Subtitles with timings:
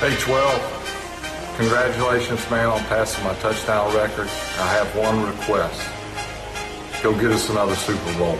[0.00, 1.54] Hey, 12.
[1.56, 4.28] Congratulations, man, on passing my touchdown record.
[4.28, 5.82] I have one request.
[7.02, 8.38] Go get us another Super Bowl.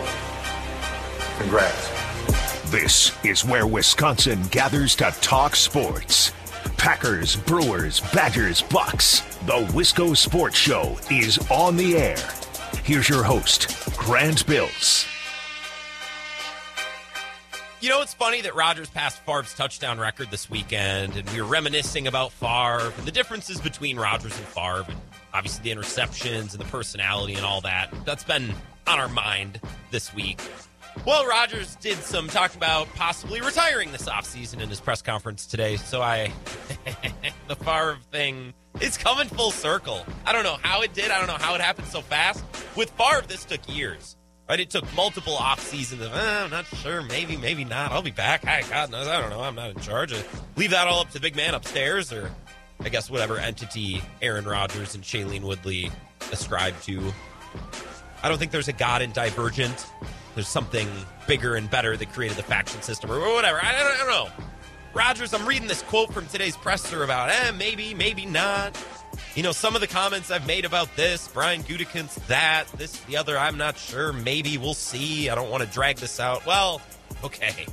[1.37, 2.71] Congrats.
[2.71, 6.31] This is where Wisconsin gathers to talk sports.
[6.77, 9.19] Packers, Brewers, Badgers, Bucks.
[9.45, 12.17] The Wisco Sports Show is on the air.
[12.85, 15.08] Here's your host, Grant Bills.
[17.81, 21.47] You know, it's funny that Rodgers passed Favre's touchdown record this weekend, and we were
[21.47, 24.97] reminiscing about Favre and the differences between Rodgers and Favre, and
[25.33, 27.89] obviously the interceptions and the personality and all that.
[28.03, 28.53] That's been
[28.85, 29.61] on our mind
[29.91, 30.41] this week.
[31.05, 35.77] Well, Rodgers did some talk about possibly retiring this offseason in his press conference today,
[35.77, 36.33] so I.
[37.47, 40.05] the Favre thing is coming full circle.
[40.25, 42.43] I don't know how it did, I don't know how it happened so fast.
[42.75, 44.17] With Favre, this took years.
[44.49, 44.59] Right?
[44.59, 47.91] It took multiple off seasons of, eh, I'm not sure, maybe, maybe not.
[47.91, 48.43] I'll be back.
[48.45, 49.07] Hi, God knows.
[49.07, 49.41] I don't know.
[49.41, 50.11] I'm not in charge.
[50.55, 52.31] leave that all up to the big man upstairs, or
[52.79, 55.91] I guess whatever entity Aaron Rodgers and Shailene Woodley
[56.31, 57.13] ascribe to.
[58.23, 59.85] I don't think there's a God in Divergent.
[60.33, 60.87] There's something
[61.27, 63.59] bigger and better that created the faction system, or whatever.
[63.63, 64.45] I don't, I don't know.
[64.95, 68.75] Rodgers, I'm reading this quote from today's presser about, eh, maybe, maybe not.
[69.39, 73.15] You know, some of the comments I've made about this, Brian Gutekunst, that, this, the
[73.15, 74.11] other, I'm not sure.
[74.11, 75.29] Maybe we'll see.
[75.29, 76.45] I don't want to drag this out.
[76.45, 76.81] Well,
[77.23, 77.65] okay.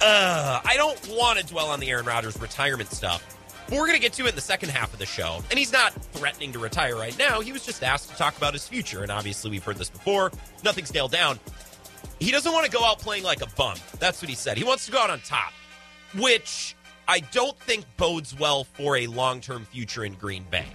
[0.00, 3.36] Uh, I don't want to dwell on the Aaron Rodgers retirement stuff.
[3.68, 5.42] But we're going to get to it in the second half of the show.
[5.50, 7.40] And he's not threatening to retire right now.
[7.40, 9.02] He was just asked to talk about his future.
[9.02, 10.30] And obviously, we've heard this before.
[10.62, 11.40] Nothing's nailed down.
[12.20, 13.78] He doesn't want to go out playing like a bum.
[13.98, 14.58] That's what he said.
[14.58, 15.52] He wants to go out on top,
[16.16, 16.75] which
[17.08, 20.66] I don't think bodes well for a long term future in Green Bay.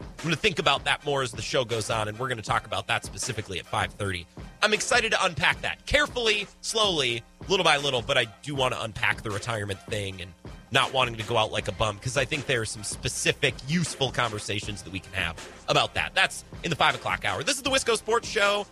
[0.00, 2.38] I'm going to think about that more as the show goes on, and we're going
[2.38, 4.26] to talk about that specifically at 5:30.
[4.62, 8.82] I'm excited to unpack that carefully, slowly, little by little, but I do want to
[8.82, 10.32] unpack the retirement thing and
[10.70, 13.54] not wanting to go out like a bum because I think there are some specific,
[13.66, 15.36] useful conversations that we can have
[15.68, 16.14] about that.
[16.14, 17.42] That's in the five o'clock hour.
[17.42, 18.66] This is the Wisco Sports Show.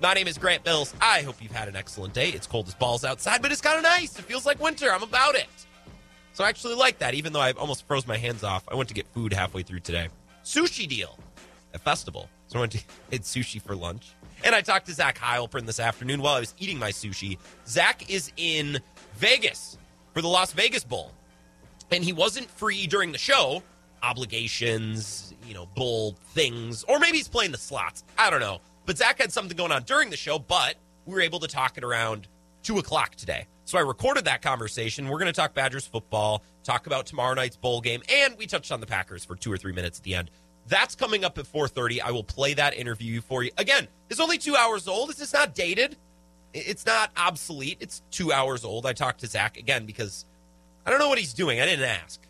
[0.00, 0.94] My name is Grant Bills.
[1.00, 2.28] I hope you've had an excellent day.
[2.28, 4.18] It's cold as balls outside, but it's kind of nice.
[4.18, 4.92] It feels like winter.
[4.92, 5.48] I'm about it.
[6.32, 8.64] So I actually like that, even though I almost froze my hands off.
[8.70, 10.08] I went to get food halfway through today.
[10.44, 11.18] Sushi deal
[11.74, 12.28] at Festival.
[12.46, 12.78] So I went to
[13.10, 14.14] get sushi for lunch.
[14.42, 17.38] And I talked to Zach Heilprin this afternoon while I was eating my sushi.
[17.66, 18.78] Zach is in
[19.16, 19.76] Vegas
[20.14, 21.12] for the Las Vegas Bowl.
[21.90, 23.62] And he wasn't free during the show.
[24.02, 26.84] Obligations, you know, bull things.
[26.84, 28.02] Or maybe he's playing the slots.
[28.16, 28.60] I don't know.
[28.86, 31.76] But Zach had something going on during the show, but we were able to talk
[31.76, 32.28] it around
[32.62, 33.46] two o'clock today.
[33.70, 35.08] So I recorded that conversation.
[35.08, 38.72] We're going to talk Badgers football, talk about tomorrow night's bowl game, and we touched
[38.72, 40.32] on the Packers for two or three minutes at the end.
[40.66, 42.00] That's coming up at 4:30.
[42.00, 43.52] I will play that interview for you.
[43.58, 45.10] Again, it's only two hours old.
[45.10, 45.96] It's just not dated.
[46.52, 47.76] It's not obsolete.
[47.78, 48.86] It's two hours old.
[48.86, 50.24] I talked to Zach again because
[50.84, 51.60] I don't know what he's doing.
[51.60, 52.20] I didn't ask.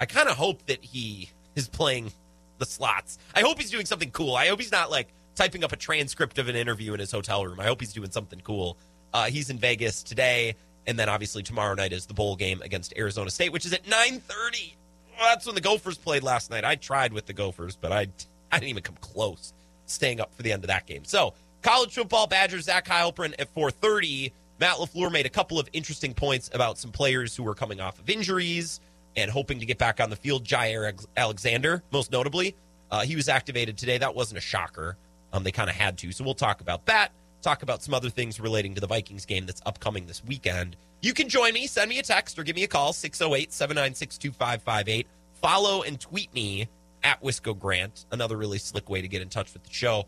[0.00, 2.10] I kind of hope that he is playing
[2.58, 3.16] the slots.
[3.32, 4.34] I hope he's doing something cool.
[4.34, 5.06] I hope he's not like
[5.36, 7.60] typing up a transcript of an interview in his hotel room.
[7.60, 8.76] I hope he's doing something cool.
[9.12, 10.54] Uh, he's in Vegas today,
[10.90, 13.84] and then obviously tomorrow night is the bowl game against Arizona State, which is at
[13.84, 14.74] 9:30.
[15.16, 16.64] Well, that's when the Gophers played last night.
[16.64, 18.08] I tried with the Gophers, but I
[18.50, 19.54] I didn't even come close
[19.86, 21.04] staying up for the end of that game.
[21.04, 24.32] So college football Badgers Zach Heilprin at 4:30.
[24.58, 27.98] Matt LaFleur made a couple of interesting points about some players who were coming off
[27.98, 28.80] of injuries
[29.16, 30.44] and hoping to get back on the field.
[30.44, 32.56] Jaire Alexander, most notably,
[32.90, 33.96] uh, he was activated today.
[33.96, 34.96] That wasn't a shocker.
[35.32, 36.10] Um, they kind of had to.
[36.10, 37.12] So we'll talk about that.
[37.42, 40.76] Talk about some other things relating to the Vikings game that's upcoming this weekend.
[41.00, 41.66] You can join me.
[41.66, 45.06] Send me a text or give me a call 608 796 2558.
[45.40, 46.68] Follow and tweet me
[47.02, 48.04] at Wisco Grant.
[48.12, 50.06] Another really slick way to get in touch with the show.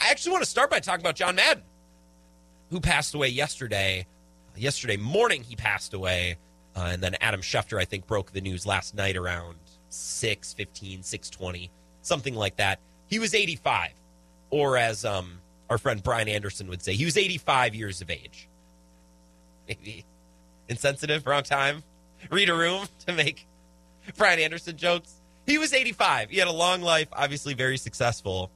[0.00, 1.64] I actually want to start by talking about John Madden,
[2.70, 4.06] who passed away yesterday.
[4.56, 6.36] Yesterday morning, he passed away.
[6.76, 9.56] Uh, and then Adam Schefter, I think, broke the news last night around
[9.88, 11.70] 6 15, 620,
[12.02, 12.78] something like that.
[13.08, 13.90] He was 85,
[14.50, 15.41] or as um,
[15.72, 18.48] our friend Brian Anderson would say, he was 85 years of age.
[19.66, 20.04] Maybe
[20.68, 21.82] insensitive, wrong time.
[22.30, 23.46] Read a room to make
[24.16, 25.14] Brian Anderson jokes.
[25.46, 26.30] He was 85.
[26.30, 28.50] He had a long life, obviously very successful.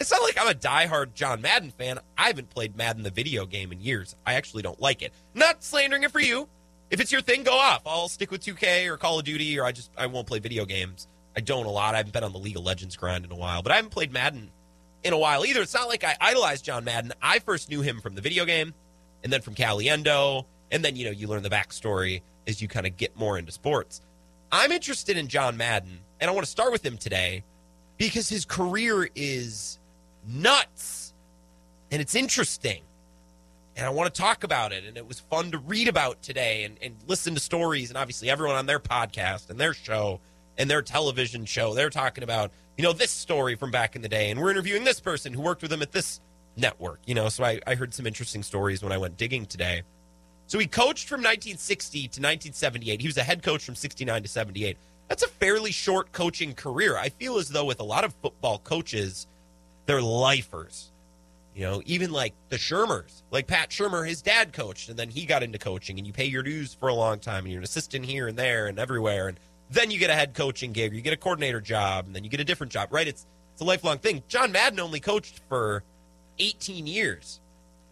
[0.00, 2.00] It's not like I'm a diehard John Madden fan.
[2.18, 4.16] I haven't played Madden the video game in years.
[4.26, 5.12] I actually don't like it.
[5.34, 6.48] Not slandering it for you.
[6.90, 7.82] If it's your thing, go off.
[7.86, 10.66] I'll stick with 2K or Call of Duty, or I just I won't play video
[10.66, 11.06] games.
[11.36, 11.94] I don't a lot.
[11.94, 13.90] I haven't been on the League of Legends grind in a while, but I haven't
[13.90, 14.50] played Madden
[15.06, 15.62] in a while either.
[15.62, 17.12] It's not like I idolized John Madden.
[17.22, 18.74] I first knew him from the video game,
[19.22, 22.86] and then from Caliendo, and then you know you learn the backstory as you kind
[22.86, 24.00] of get more into sports.
[24.50, 27.44] I'm interested in John Madden, and I want to start with him today
[27.98, 29.78] because his career is
[30.26, 31.14] nuts
[31.90, 32.82] and it's interesting.
[33.76, 34.84] and I want to talk about it.
[34.84, 37.90] And it was fun to read about today and, and listen to stories.
[37.90, 40.20] And obviously, everyone on their podcast and their show
[40.56, 44.08] and their television show, they're talking about, you know, this story from back in the
[44.08, 44.30] day.
[44.30, 46.20] And we're interviewing this person who worked with him at this
[46.56, 47.28] network, you know.
[47.28, 49.82] So I, I heard some interesting stories when I went digging today.
[50.46, 53.00] So he coached from 1960 to 1978.
[53.00, 54.76] He was a head coach from 69 to 78.
[55.08, 56.96] That's a fairly short coaching career.
[56.96, 59.26] I feel as though with a lot of football coaches,
[59.86, 60.92] they're lifers.
[61.54, 65.24] You know, even like the Shurmurs, like Pat Shurmur, his dad coached, and then he
[65.24, 67.64] got into coaching, and you pay your dues for a long time, and you're an
[67.64, 69.40] assistant here and there and everywhere, and
[69.70, 72.24] then you get a head coaching gig, or you get a coordinator job, and then
[72.24, 73.08] you get a different job, right?
[73.08, 74.22] It's it's a lifelong thing.
[74.28, 75.82] John Madden only coached for
[76.38, 77.40] 18 years,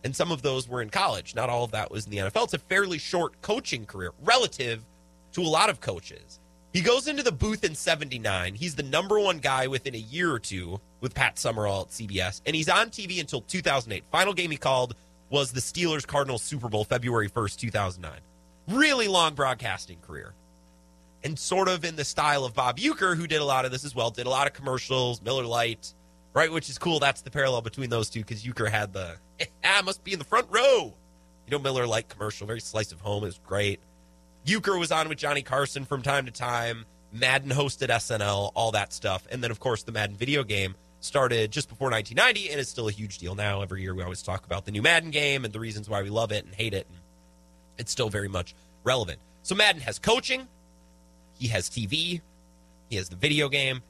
[0.04, 1.34] and some of those were in college.
[1.34, 2.44] Not all of that was in the NFL.
[2.44, 4.84] It's a fairly short coaching career relative
[5.32, 6.38] to a lot of coaches.
[6.74, 8.54] He goes into the booth in 79.
[8.56, 12.42] He's the number one guy within a year or two with Pat Summerall at CBS,
[12.44, 14.04] and he's on TV until 2008.
[14.10, 14.94] Final game he called
[15.30, 18.20] was the Steelers Cardinals Super Bowl, February 1st, 2009.
[18.68, 20.34] Really long broadcasting career.
[21.24, 23.84] And sort of in the style of Bob Uecker, who did a lot of this
[23.84, 25.94] as well, did a lot of commercials, Miller Lite,
[26.34, 26.52] right?
[26.52, 27.00] Which is cool.
[27.00, 29.16] That's the parallel between those two because Uecker had the,
[29.64, 30.94] ah, must be in the front row.
[31.46, 33.22] You know, Miller Lite commercial, very slice of home.
[33.22, 33.80] Was great.
[34.44, 36.84] Uecker was on with Johnny Carson from time to time.
[37.12, 39.26] Madden hosted SNL, all that stuff.
[39.30, 42.88] And then, of course, the Madden video game started just before 1990 and is still
[42.88, 43.62] a huge deal now.
[43.62, 46.10] Every year we always talk about the new Madden game and the reasons why we
[46.10, 46.86] love it and hate it.
[46.88, 46.98] And
[47.78, 49.20] it's still very much relevant.
[49.42, 50.48] So Madden has coaching,
[51.44, 52.22] he has TV,
[52.88, 53.82] he has the video game.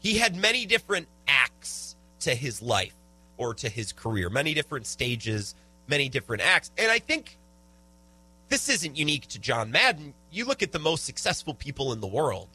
[0.00, 2.96] He had many different acts to his life
[3.36, 5.54] or to his career, many different stages,
[5.86, 6.72] many different acts.
[6.76, 7.38] And I think
[8.48, 10.14] this isn't unique to John Madden.
[10.32, 12.48] You look at the most successful people in the world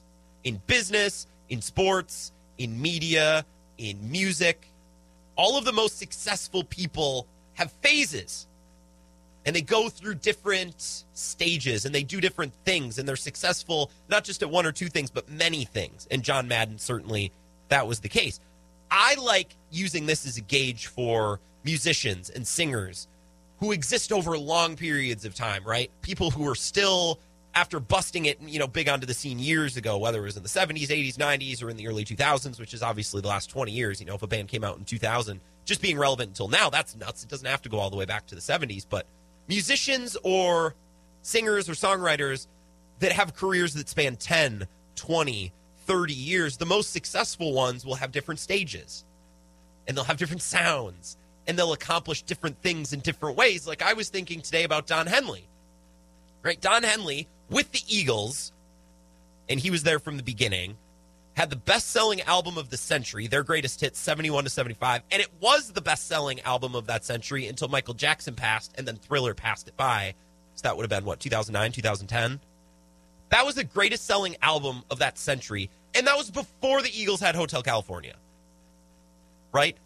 [0.43, 3.45] in business, in sports, in media,
[3.77, 4.67] in music.
[5.37, 8.47] All of the most successful people have phases
[9.45, 14.23] and they go through different stages and they do different things and they're successful not
[14.23, 16.07] just at one or two things but many things.
[16.11, 17.31] And john madden certainly
[17.69, 18.39] that was the case.
[18.89, 23.07] I like using this as a gauge for musicians and singers
[23.59, 25.89] who exist over long periods of time right?
[26.01, 27.19] People who are still
[27.53, 30.43] after busting it you know big onto the scene years ago whether it was in
[30.43, 33.71] the 70s 80s 90s or in the early 2000s which is obviously the last 20
[33.71, 33.99] years.
[33.99, 36.95] You know if a band came out in 2000 just being relevant until now that's
[36.95, 37.23] nuts.
[37.23, 39.07] It doesn't have to go all the way back to the 70s but
[39.51, 40.73] musicians or
[41.23, 42.47] singers or songwriters
[42.99, 44.65] that have careers that span 10,
[44.95, 45.51] 20,
[45.85, 49.03] 30 years, the most successful ones will have different stages
[49.85, 51.17] and they'll have different sounds
[51.47, 53.67] and they'll accomplish different things in different ways.
[53.67, 55.45] Like I was thinking today about Don Henley,
[56.43, 56.61] right?
[56.61, 58.53] Don Henley with the Eagles,
[59.49, 60.77] and he was there from the beginning,
[61.33, 65.01] had the best selling album of the century, their greatest hit, 71 to 75.
[65.11, 68.87] And it was the best selling album of that century until Michael Jackson passed and
[68.87, 70.13] then Thriller passed it by.
[70.55, 72.39] So that would have been what, 2009, 2010?
[73.29, 75.69] That was the greatest selling album of that century.
[75.95, 78.15] And that was before the Eagles had Hotel California.
[79.53, 79.77] Right?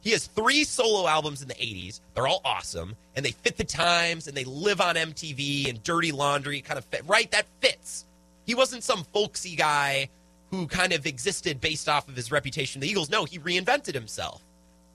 [0.00, 2.00] He has three solo albums in the 80s.
[2.14, 2.96] They're all awesome.
[3.14, 6.84] And they fit the times and they live on MTV and Dirty Laundry kind of
[6.86, 7.02] fit.
[7.06, 7.30] Right?
[7.30, 8.06] That fits.
[8.46, 10.08] He wasn't some folksy guy
[10.54, 12.80] who kind of existed based off of his reputation.
[12.80, 14.42] The Eagles, no, he reinvented himself.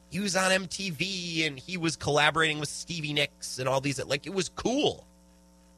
[0.10, 4.04] He was on MTV and he was collaborating with Stevie Nicks and all these.
[4.04, 5.06] Like, it was cool.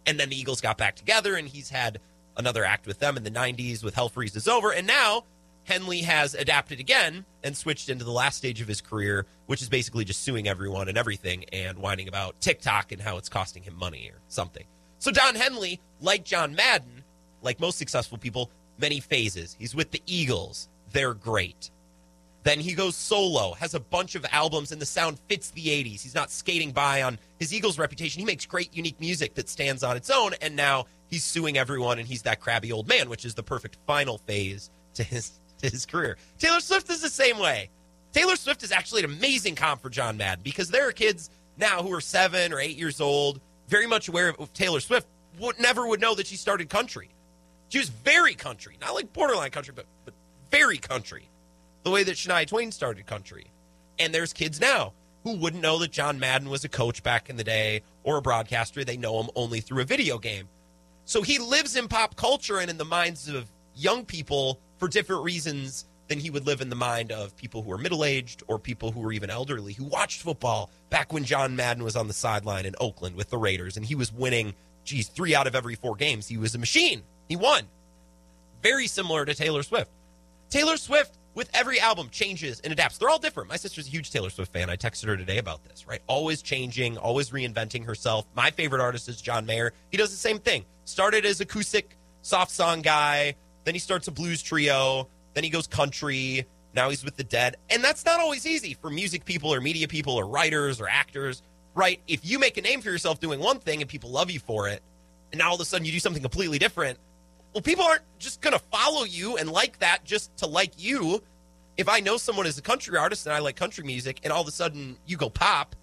[0.06, 2.00] And then the Eagles got back together and he's had
[2.38, 4.72] another act with them in the 90s with Hell Freezes Over.
[4.72, 5.26] And now
[5.64, 9.70] Henley has adapted again and switched into the last stage of his career, which is
[9.70, 13.76] basically just suing everyone and everything and whining about TikTok and how it's costing him
[13.76, 14.64] money or something.
[15.00, 17.04] So Don Henley, like John Madden,
[17.42, 18.52] like most successful people,
[18.82, 19.56] many phases.
[19.58, 20.68] He's with the Eagles.
[20.92, 21.72] They're great.
[22.44, 26.02] Then he goes solo, has a bunch of albums, and the sound fits the 80s.
[26.02, 28.20] He's not skating by on his Eagles reputation.
[28.20, 32.00] He makes great, unique music that stands on its own, and now he's suing everyone,
[32.00, 35.70] and he's that crabby old man, which is the perfect final phase to his to
[35.70, 36.18] his career.
[36.40, 37.70] Taylor Swift is the same way.
[38.12, 41.84] Taylor Swift is actually an amazing comp for John Madden because there are kids now
[41.84, 45.08] who are seven or eight years old, very much aware of Taylor Swift,
[45.40, 47.10] would never would know that she started country.
[47.72, 50.14] She was very country, not like borderline country, but but
[50.52, 51.30] very country,
[51.84, 53.48] the way that Shania Twain started country.
[53.98, 54.92] And there's kids now
[55.24, 58.22] who wouldn't know that John Madden was a coach back in the day or a
[58.22, 58.84] broadcaster.
[58.84, 60.50] They know him only through a video game.
[61.06, 65.24] So he lives in pop culture and in the minds of young people for different
[65.24, 68.60] reasons than he would live in the mind of people who are middle aged or
[68.60, 72.14] people who are even elderly who watched football back when John Madden was on the
[72.14, 75.76] sideline in Oakland with the Raiders and he was winning, geez, three out of every
[75.76, 76.28] four games.
[76.28, 77.04] He was a machine.
[77.32, 77.64] He won.
[78.62, 79.90] Very similar to Taylor Swift.
[80.50, 82.98] Taylor Swift with every album changes and adapts.
[82.98, 83.48] They're all different.
[83.48, 84.70] My sister's a huge Taylor Swift fan.
[84.70, 86.02] I texted her today about this, right?
[86.08, 88.26] Always changing, always reinventing herself.
[88.36, 89.72] My favorite artist is John Mayer.
[89.92, 90.66] He does the same thing.
[90.84, 95.68] Started as acoustic soft song guy, then he starts a blues trio, then he goes
[95.68, 96.46] country,
[96.76, 97.56] now he's with the dead.
[97.70, 101.44] And that's not always easy for music people or media people or writers or actors,
[101.76, 102.02] right?
[102.10, 104.68] If you make a name for yourself doing one thing and people love you for
[104.68, 104.84] it,
[105.32, 107.00] and now all of a sudden you do something completely different,
[107.54, 111.22] well, people aren't just going to follow you and like that just to like you.
[111.78, 114.42] If I know someone is a country artist and I like country music, and all
[114.42, 115.76] of a sudden you go pop,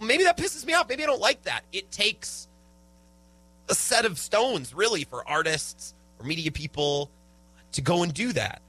[0.00, 0.88] maybe that pisses me off.
[0.88, 1.62] Maybe I don't like that.
[1.72, 2.48] It takes
[3.68, 7.10] a set of stones, really, for artists or media people
[7.72, 8.62] to go and do that.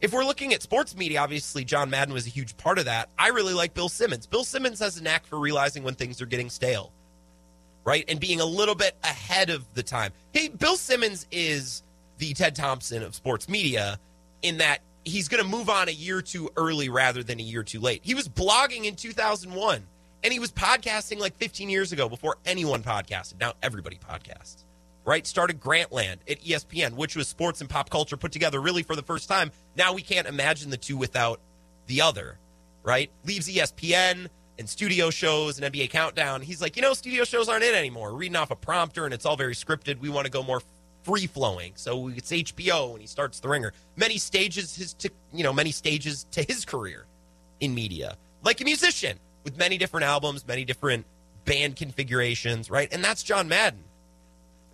[0.00, 3.08] If we're looking at sports media, obviously John Madden was a huge part of that.
[3.16, 4.26] I really like Bill Simmons.
[4.26, 6.92] Bill Simmons has a knack for realizing when things are getting stale
[7.84, 8.04] right?
[8.08, 10.12] And being a little bit ahead of the time.
[10.32, 11.82] Hey, Bill Simmons is
[12.18, 13.98] the Ted Thompson of sports media
[14.42, 17.62] in that he's going to move on a year too early rather than a year
[17.62, 18.00] too late.
[18.04, 19.82] He was blogging in 2001
[20.22, 23.40] and he was podcasting like 15 years ago before anyone podcasted.
[23.40, 24.64] Now everybody podcasts,
[25.04, 25.26] right?
[25.26, 29.02] Started Grantland at ESPN, which was sports and pop culture put together really for the
[29.02, 29.50] first time.
[29.76, 31.40] Now we can't imagine the two without
[31.86, 32.38] the other,
[32.84, 33.10] right?
[33.24, 34.28] Leaves ESPN,
[34.62, 36.40] and studio shows and NBA Countdown.
[36.40, 38.12] He's like, you know, studio shows aren't it anymore.
[38.12, 39.98] We're reading off a prompter and it's all very scripted.
[39.98, 40.62] We want to go more
[41.02, 41.72] free flowing.
[41.74, 43.72] So it's HBO and he starts the ringer.
[43.96, 47.06] Many stages his to you know, many stages to his career
[47.58, 48.16] in media.
[48.44, 51.06] Like a musician with many different albums, many different
[51.44, 52.88] band configurations, right?
[52.92, 53.82] And that's John Madden.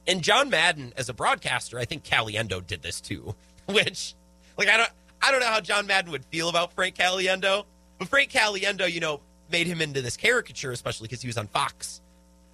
[0.07, 3.35] And John Madden as a broadcaster, I think Caliendo did this too,
[3.67, 4.15] which
[4.59, 4.91] like I don't
[5.23, 7.65] I don't know how John Madden would feel about Frank Caliendo,
[7.99, 11.47] but Frank Caliendo, you know, made him into this caricature, especially because he was on
[11.47, 12.01] Fox,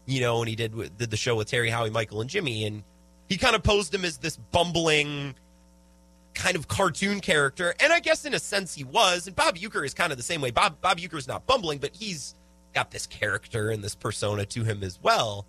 [0.06, 2.82] you know, and he did did the show with Terry, Howie, Michael, and Jimmy, and
[3.28, 5.34] he kind of posed him as this bumbling
[6.34, 9.26] kind of cartoon character, and I guess in a sense he was.
[9.26, 10.50] And Bob Uecker is kind of the same way.
[10.50, 12.34] Bob Bob Uecker is not bumbling, but he's
[12.74, 15.46] got this character and this persona to him as well.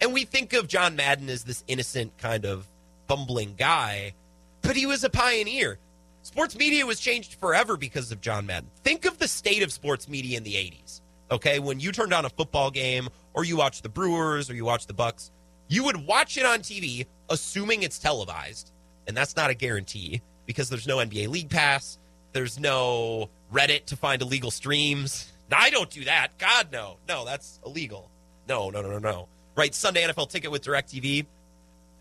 [0.00, 2.68] And we think of John Madden as this innocent kind of
[3.06, 4.14] bumbling guy,
[4.62, 5.78] but he was a pioneer.
[6.22, 8.70] Sports media was changed forever because of John Madden.
[8.84, 11.00] Think of the state of sports media in the 80s.
[11.30, 14.64] Okay, when you turned on a football game or you watched the Brewers or you
[14.64, 15.30] watched the Bucks,
[15.68, 18.72] you would watch it on TV assuming it's televised,
[19.06, 21.98] and that's not a guarantee because there's no NBA League Pass,
[22.32, 25.32] there's no Reddit to find illegal streams.
[25.50, 26.36] Now, I don't do that.
[26.38, 26.96] God no.
[27.08, 28.10] No, that's illegal.
[28.48, 29.28] No, no, no, no, no.
[29.56, 31.26] Right, Sunday NFL ticket with DirecTV.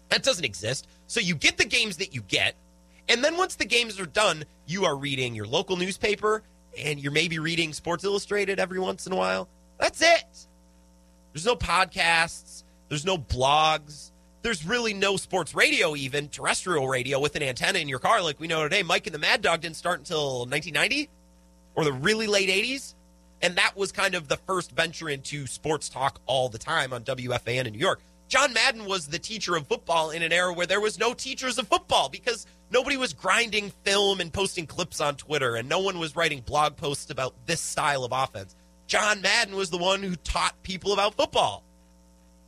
[0.10, 0.88] That doesn't exist.
[1.08, 2.56] So you get the games that you get
[3.10, 6.44] and then once the games are done, you are reading your local newspaper
[6.78, 9.50] and you're maybe reading Sports Illustrated every once in a while.
[9.80, 10.48] That's it.
[11.34, 14.12] There's no podcasts, there's no blogs,
[14.42, 18.40] there's really no sports radio, even terrestrial radio with an antenna in your car like
[18.40, 18.84] we know today.
[18.84, 21.10] Mike and the Mad Dog didn't start until 1990
[21.76, 22.96] or the really late 80s.
[23.42, 27.04] And that was kind of the first venture into sports talk all the time on
[27.04, 28.02] WFAN in New York.
[28.30, 31.58] John Madden was the teacher of football in an era where there was no teachers
[31.58, 35.98] of football because nobody was grinding film and posting clips on Twitter, and no one
[35.98, 38.56] was writing blog posts about this style of offense.
[38.86, 41.64] John Madden was the one who taught people about football,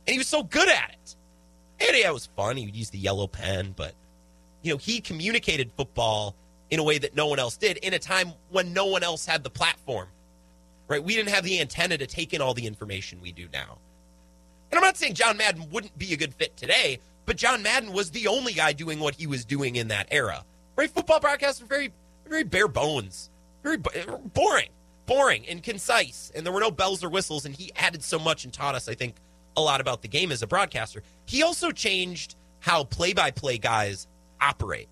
[0.06, 1.16] and he was so good at it.
[1.80, 2.56] And yeah, it was fun.
[2.56, 3.94] He would use the yellow pen, but
[4.62, 6.36] you know, he communicated football
[6.70, 9.26] in a way that no one else did in a time when no one else
[9.26, 10.06] had the platform.
[10.86, 11.02] Right?
[11.02, 13.78] We didn't have the antenna to take in all the information we do now.
[14.72, 17.92] And I'm not saying John Madden wouldn't be a good fit today, but John Madden
[17.92, 20.44] was the only guy doing what he was doing in that era.
[20.76, 20.90] Right?
[20.90, 21.92] Football broadcasts are very,
[22.26, 23.28] very bare bones,
[23.62, 24.70] very boring,
[25.04, 26.32] boring and concise.
[26.34, 27.44] And there were no bells or whistles.
[27.44, 29.16] And he added so much and taught us, I think,
[29.58, 31.02] a lot about the game as a broadcaster.
[31.26, 34.06] He also changed how play by play guys
[34.40, 34.88] operate.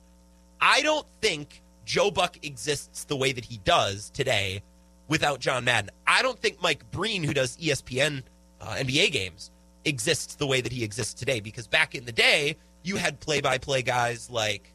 [0.60, 4.62] I don't think Joe Buck exists the way that he does today
[5.08, 5.90] without John Madden.
[6.06, 8.22] I don't think Mike Breen, who does ESPN
[8.60, 9.50] uh, NBA games,
[9.84, 11.40] exists the way that he exists today.
[11.40, 14.72] Because back in the day, you had play by play guys like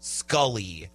[0.00, 0.90] Scully,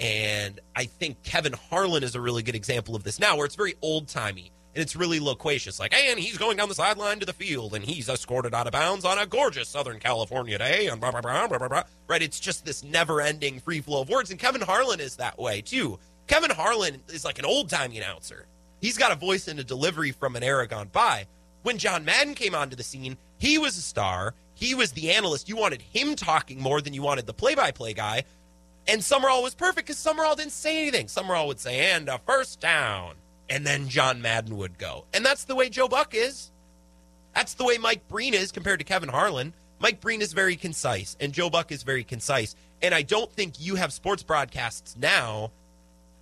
[0.00, 3.54] and I think Kevin Harlan is a really good example of this now, where it's
[3.56, 5.78] very old timey and it's really loquacious.
[5.78, 8.72] Like, and he's going down the sideline to the field, and he's escorted out of
[8.72, 11.82] bounds on a gorgeous Southern California day, and blah, blah, blah, blah, blah, blah.
[12.08, 12.22] Right?
[12.22, 14.30] It's just this never ending free flow of words.
[14.30, 15.98] And Kevin Harlan is that way, too.
[16.26, 18.46] Kevin Harlan is like an old timey announcer.
[18.80, 21.26] He's got a voice and a delivery from an era gone by
[21.64, 24.34] when John Madden came onto the scene, he was a star.
[24.54, 25.48] He was the analyst.
[25.48, 28.24] You wanted him talking more than you wanted the play by play guy.
[28.86, 31.08] And Summerall was perfect because Summerall didn't say anything.
[31.08, 33.14] Summerall would say, and a first down.
[33.48, 35.06] And then John Madden would go.
[35.14, 36.50] And that's the way Joe Buck is.
[37.34, 39.54] That's the way Mike Breen is compared to Kevin Harlan.
[39.80, 42.54] Mike Breen is very concise, and Joe Buck is very concise.
[42.82, 45.50] And I don't think you have sports broadcasts now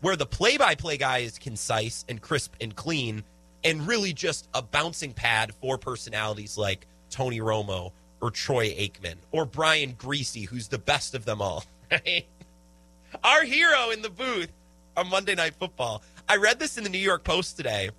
[0.00, 3.24] where the play by play guy is concise and crisp and clean
[3.64, 9.44] and really just a bouncing pad for personalities like Tony Romo or Troy Aikman or
[9.44, 11.64] Brian Griese, who's the best of them all.
[11.92, 12.24] Right?
[13.22, 14.50] Our hero in the booth
[14.96, 16.02] on Monday Night Football.
[16.26, 17.90] I read this in the New York Post today.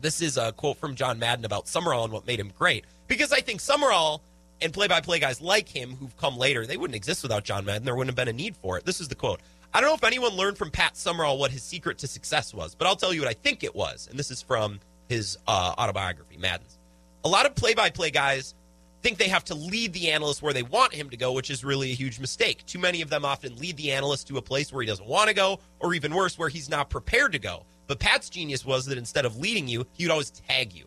[0.00, 2.84] This is a quote from John Madden about Summerall and what made him great.
[3.06, 4.20] Because I think Summerall
[4.60, 7.64] and play by play guys like him who've come later, they wouldn't exist without John
[7.64, 7.84] Madden.
[7.84, 8.84] There wouldn't have been a need for it.
[8.84, 9.40] This is the quote.
[9.74, 12.76] I don't know if anyone learned from Pat Summerall what his secret to success was,
[12.76, 14.06] but I'll tell you what I think it was.
[14.08, 14.78] And this is from
[15.08, 16.78] his uh, autobiography, Madden's.
[17.24, 18.54] A lot of play by play guys
[19.02, 21.64] think they have to lead the analyst where they want him to go, which is
[21.64, 22.64] really a huge mistake.
[22.66, 25.28] Too many of them often lead the analyst to a place where he doesn't want
[25.28, 27.64] to go, or even worse, where he's not prepared to go.
[27.88, 30.84] But Pat's genius was that instead of leading you, he would always tag you.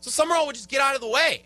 [0.00, 1.44] So Summerall would just get out of the way.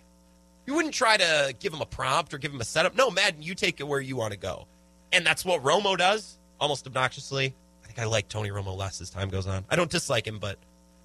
[0.67, 2.97] You wouldn't try to give him a prompt or give him a setup.
[2.97, 4.67] No, Madden, you take it where you want to go.
[5.13, 7.55] And that's what Romo does, almost obnoxiously.
[7.83, 9.65] I think I like Tony Romo less as time goes on.
[9.69, 10.59] I don't dislike him, but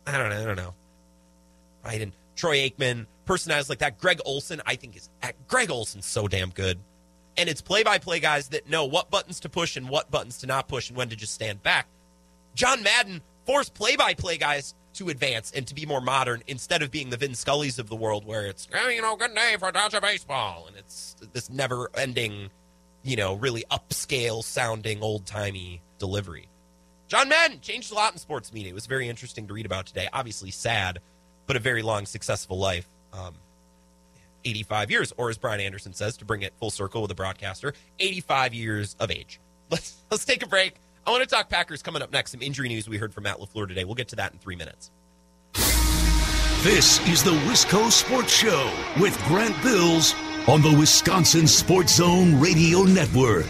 [0.06, 0.42] I don't know.
[0.42, 0.74] I don't know.
[1.84, 2.02] Right?
[2.02, 3.98] And Troy Aikman, personalities like that.
[3.98, 6.80] Greg Olsen, I think is uh, Greg Olsen's so damn good.
[7.38, 10.38] And it's play by play guys that know what buttons to push and what buttons
[10.40, 11.88] to not push and when to just stand back.
[12.56, 16.82] John Madden forced play by play guys to advance and to be more modern instead
[16.82, 19.56] of being the Vin Scullys of the world where it's, oh, you know, good day
[19.60, 20.66] for Dodger baseball.
[20.68, 22.50] And it's this never ending,
[23.08, 26.50] you know, really upscale sounding old timey delivery.
[27.08, 28.72] John Madden changed a lot in sports media.
[28.72, 30.10] It was very interesting to read about today.
[30.12, 31.00] Obviously sad,
[31.46, 33.34] but a very long, successful life um,
[34.44, 37.74] 85 years, or as Brian Anderson says, to bring it full circle with a broadcaster,
[38.00, 39.40] 85 years of age.
[39.70, 40.76] Let's let's take a break.
[41.06, 42.32] I want to talk Packers coming up next.
[42.32, 43.84] Some injury news we heard from Matt LaFleur today.
[43.84, 44.92] We'll get to that in three minutes.
[46.64, 50.16] This is the Wisco Sports Show with Grant Bills
[50.48, 53.46] on the Wisconsin Sports Zone Radio Network.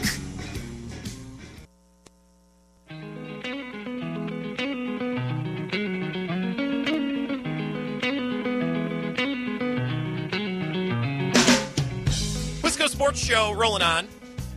[12.61, 14.07] Wisco Sports Show rolling on.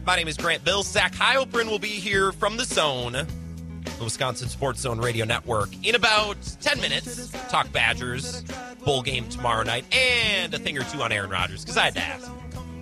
[0.07, 0.83] My name is Grant Bill.
[0.83, 5.95] Zach Heilprin will be here from the zone, the Wisconsin Sports Zone Radio Network, in
[5.95, 7.31] about 10 minutes.
[7.51, 8.43] Talk Badgers,
[8.81, 11.95] bowl game tomorrow night, and a thing or two on Aaron Rodgers, because I had
[11.95, 12.31] to ask.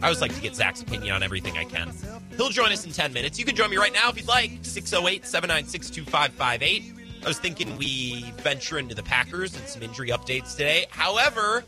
[0.01, 1.93] I always like to get Zach's opinion on everything I can.
[2.37, 3.39] He'll join us in 10 minutes.
[3.39, 4.59] You can join me right now if you'd like.
[4.63, 6.95] 608 796 2558.
[7.25, 10.87] I was thinking we venture into the Packers and some injury updates today.
[10.91, 11.65] However,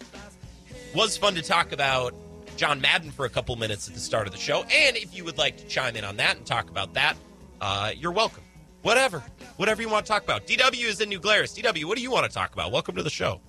[0.94, 2.14] was fun to talk about
[2.56, 4.62] John Madden for a couple minutes at the start of the show.
[4.62, 7.16] And if you would like to chime in on that and talk about that,
[7.60, 8.44] uh, you're welcome.
[8.82, 9.24] Whatever.
[9.56, 10.46] Whatever you want to talk about.
[10.46, 11.52] DW is in New Glarus.
[11.56, 12.70] DW, what do you want to talk about?
[12.70, 13.40] Welcome to the show.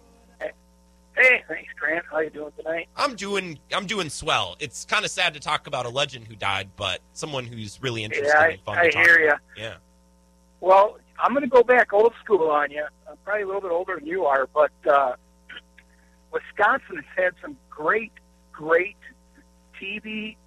[1.21, 2.03] Hey, thanks, Grant.
[2.09, 2.87] How you doing tonight?
[2.95, 4.55] I'm doing I'm doing swell.
[4.59, 8.03] It's kind of sad to talk about a legend who died, but someone who's really
[8.03, 9.33] interesting yeah, I, and fun I to talk hear you.
[9.55, 9.75] Yeah.
[10.61, 12.85] Well, I'm going to go back old school on you.
[13.07, 15.13] I'm probably a little bit older than you are, but uh,
[16.31, 18.13] Wisconsin has had some great,
[18.51, 18.97] great
[19.79, 20.37] TV,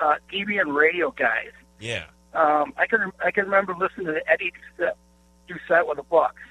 [0.00, 1.52] uh, TV and radio guys.
[1.78, 2.06] Yeah.
[2.34, 6.42] Um, I can I can remember listening to Eddie Doucette with the Bucks,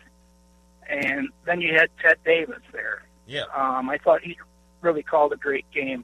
[0.90, 3.04] and then you had Ted Davis there.
[3.30, 3.44] Yeah.
[3.56, 4.38] Um, I thought he
[4.82, 6.04] really called a great game.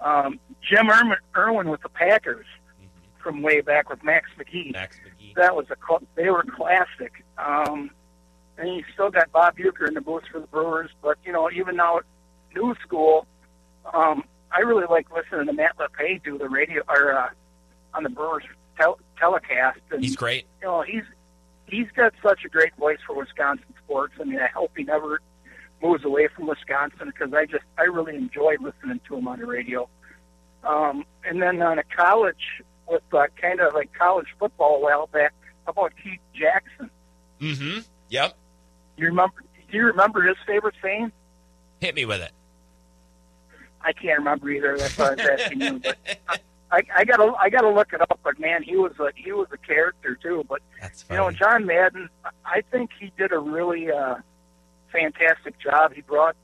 [0.00, 2.46] Um, Jim Irwin, Irwin with the Packers
[2.80, 3.22] Mm-hmm.
[3.22, 4.72] from way back with Max McGee.
[4.72, 5.34] Max McGee.
[5.36, 7.24] That was a cl- they were classic.
[7.38, 7.90] Um,
[8.58, 11.50] and you still got Bob Uecker in the booth for the Brewers, but you know
[11.50, 12.00] even now,
[12.54, 13.26] new school.
[13.94, 17.28] Um, I really like listening to Matt LePay do the radio or uh,
[17.94, 18.44] on the Brewers
[18.78, 19.80] tel- telecast.
[19.90, 20.46] And, He's great.
[20.60, 21.04] You know, he's
[21.66, 24.14] he's got such a great voice for Wisconsin sports.
[24.20, 25.20] I mean, I hope he never
[25.82, 29.46] moves away from Wisconsin because I just I really enjoy listening to him on the
[29.46, 29.88] radio.
[30.64, 35.06] Um, and then on a college with uh, kind of like college football a while
[35.08, 35.34] back,
[35.66, 36.90] how about Keith Jackson?
[37.40, 37.80] Mm-hmm.
[38.10, 38.34] Yep.
[38.96, 39.42] You remember?
[39.70, 41.10] Do you remember his favorite saying?
[41.80, 42.32] Hit me with it.
[43.80, 44.78] I can't remember either.
[44.78, 45.80] That's why I was asking you.
[45.80, 45.98] But
[46.70, 48.20] I, I gotta, I gotta look it up.
[48.22, 50.44] But man, he was a, he was a character too.
[50.48, 52.08] But That's you know, John Madden,
[52.44, 54.16] I think he did a really uh,
[54.92, 55.92] fantastic job.
[55.94, 56.36] He brought,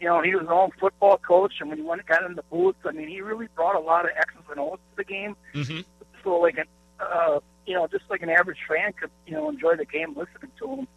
[0.00, 2.42] you know, he was his own football coach, and when he went got in the
[2.50, 5.36] booth, I mean, he really brought a lot of X's and O's to the game.
[5.54, 5.80] mm-hmm.
[6.22, 6.64] So like an,
[6.98, 10.50] uh, you know, just like an average fan could, you know, enjoy the game listening
[10.58, 10.88] to him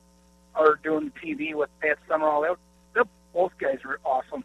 [0.56, 2.42] or doing the TV with Pat Summerall.
[2.42, 2.50] They,
[2.96, 4.44] they, both guys were awesome.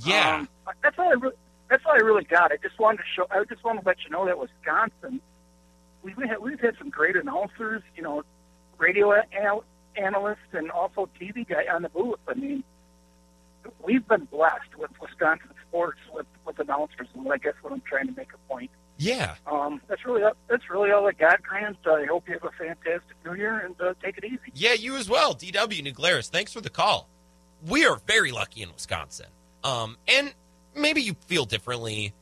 [0.00, 0.36] Yeah.
[0.40, 0.48] Um,
[0.82, 1.36] that's all I really,
[1.70, 2.52] that's all I really got.
[2.52, 3.26] I just wanted to show.
[3.30, 5.20] I just wanted to let you know that Wisconsin,
[6.02, 8.22] we've had we've had some great announcers, you know,
[8.78, 9.22] radio
[9.98, 12.18] anal- analysts, and also TV guy on the booth.
[12.26, 12.64] I mean,
[13.82, 18.06] we've been blessed with Wisconsin sports with with announcers, and I guess what I'm trying
[18.06, 18.70] to make a point.
[18.98, 19.36] Yeah.
[19.46, 21.76] Um, that's really that's really all I got, Grant.
[21.86, 24.38] I hope you have a fantastic New Year and uh, take it easy.
[24.54, 26.28] Yeah, you as well, DW New Glarus.
[26.28, 27.08] Thanks for the call.
[27.66, 29.26] We are very lucky in Wisconsin,
[29.64, 30.32] um, and
[30.76, 32.12] maybe you feel differently,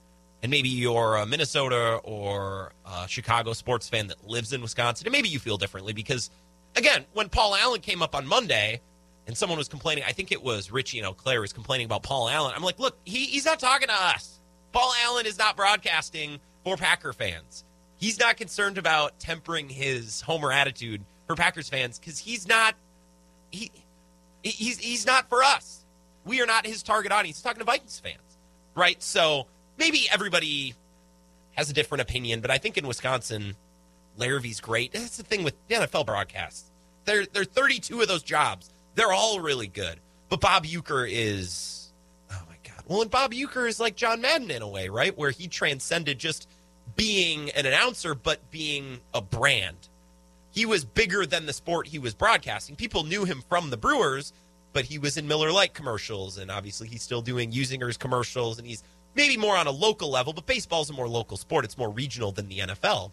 [0.43, 5.13] and maybe you're a Minnesota or a Chicago sports fan that lives in Wisconsin, and
[5.13, 6.31] maybe you feel differently because,
[6.77, 8.81] again, when Paul Allen came up on Monday.
[9.29, 10.05] And someone was complaining.
[10.07, 12.53] I think it was Richie and Claire was complaining about Paul Allen.
[12.55, 14.39] I'm like, look, he, he's not talking to us.
[14.71, 17.65] Paul Allen is not broadcasting for Packer fans.
[17.97, 22.75] He's not concerned about tempering his homer attitude for Packers fans because he's not
[23.51, 23.71] he
[24.43, 25.85] he's he's not for us.
[26.25, 27.39] We are not his target audience.
[27.39, 28.39] He's talking to Vikings fans,
[28.75, 29.03] right?
[29.03, 29.47] So
[29.79, 30.75] maybe everybody
[31.53, 33.57] has a different opinion, but I think in Wisconsin,
[34.17, 34.93] Larrivee's great.
[34.93, 36.71] That's the thing with the NFL broadcasts.
[37.05, 38.71] There, there are 32 of those jobs.
[38.95, 40.01] They're all really good.
[40.29, 41.93] But Bob Uecker is,
[42.33, 42.83] oh my God.
[42.89, 45.17] Well, and Bob Uecker is like John Madden in a way, right?
[45.17, 46.49] Where he transcended just
[46.97, 49.89] being an announcer, but being a brand.
[50.51, 52.77] He was bigger than the sport he was broadcasting.
[52.77, 54.33] People knew him from the Brewers,
[54.73, 58.67] but he was in Miller Lite commercials, and obviously he's still doing Usinger's commercials, and
[58.67, 58.83] he's
[59.15, 61.65] maybe more on a local level, but baseball's a more local sport.
[61.65, 63.11] It's more regional than the NFL.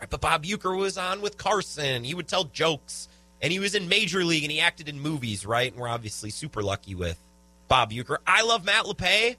[0.00, 2.04] Right, but Bob Uecker was on with Carson.
[2.04, 3.08] He would tell jokes
[3.42, 5.70] and he was in Major League and he acted in movies, right?
[5.70, 7.18] And we're obviously super lucky with
[7.68, 8.18] Bob Uecker.
[8.26, 9.36] I love Matt LePay.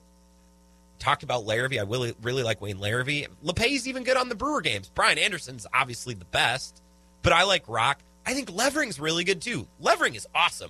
[1.00, 1.80] Talked about Larrivee.
[1.80, 3.28] I really, really like Wayne Larrivee.
[3.44, 4.92] LePay's even good on the Brewer games.
[4.94, 6.82] Brian Anderson's obviously the best,
[7.24, 8.00] but I like Rock.
[8.24, 9.68] I think Levering's really good too.
[9.80, 10.70] Levering is awesome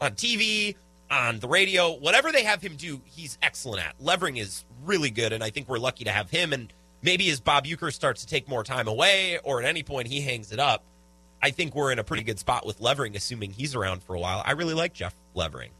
[0.00, 0.76] on TV,
[1.10, 3.96] on the radio, whatever they have him do, he's excellent at.
[3.98, 6.52] Levering is really good, and I think we're lucky to have him.
[6.52, 10.08] And maybe as Bob Uecker starts to take more time away, or at any point
[10.08, 10.84] he hangs it up,
[11.42, 14.20] I think we're in a pretty good spot with Levering, assuming he's around for a
[14.20, 14.42] while.
[14.44, 15.70] I really like Jeff Levering.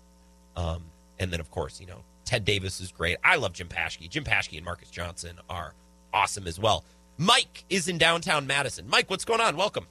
[0.57, 0.85] Um,
[1.19, 3.19] and then, of course, you know, Ted Davis is great.
[3.23, 4.09] I love Jim Paschke.
[4.09, 5.75] Jim Paschke and Marques Johnson are
[6.15, 6.85] awesome as well.
[7.19, 8.89] Mike is in downtown Madison.
[8.89, 9.57] Mike, what's going on?
[9.57, 9.87] Welcome.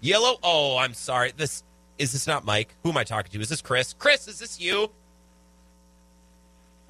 [0.00, 0.38] Yellow.
[0.42, 1.32] Oh, I'm sorry.
[1.36, 1.62] This
[1.98, 2.74] is this not Mike?
[2.82, 3.40] Who am I talking to?
[3.40, 3.92] Is this Chris?
[3.92, 4.90] Chris, is this you?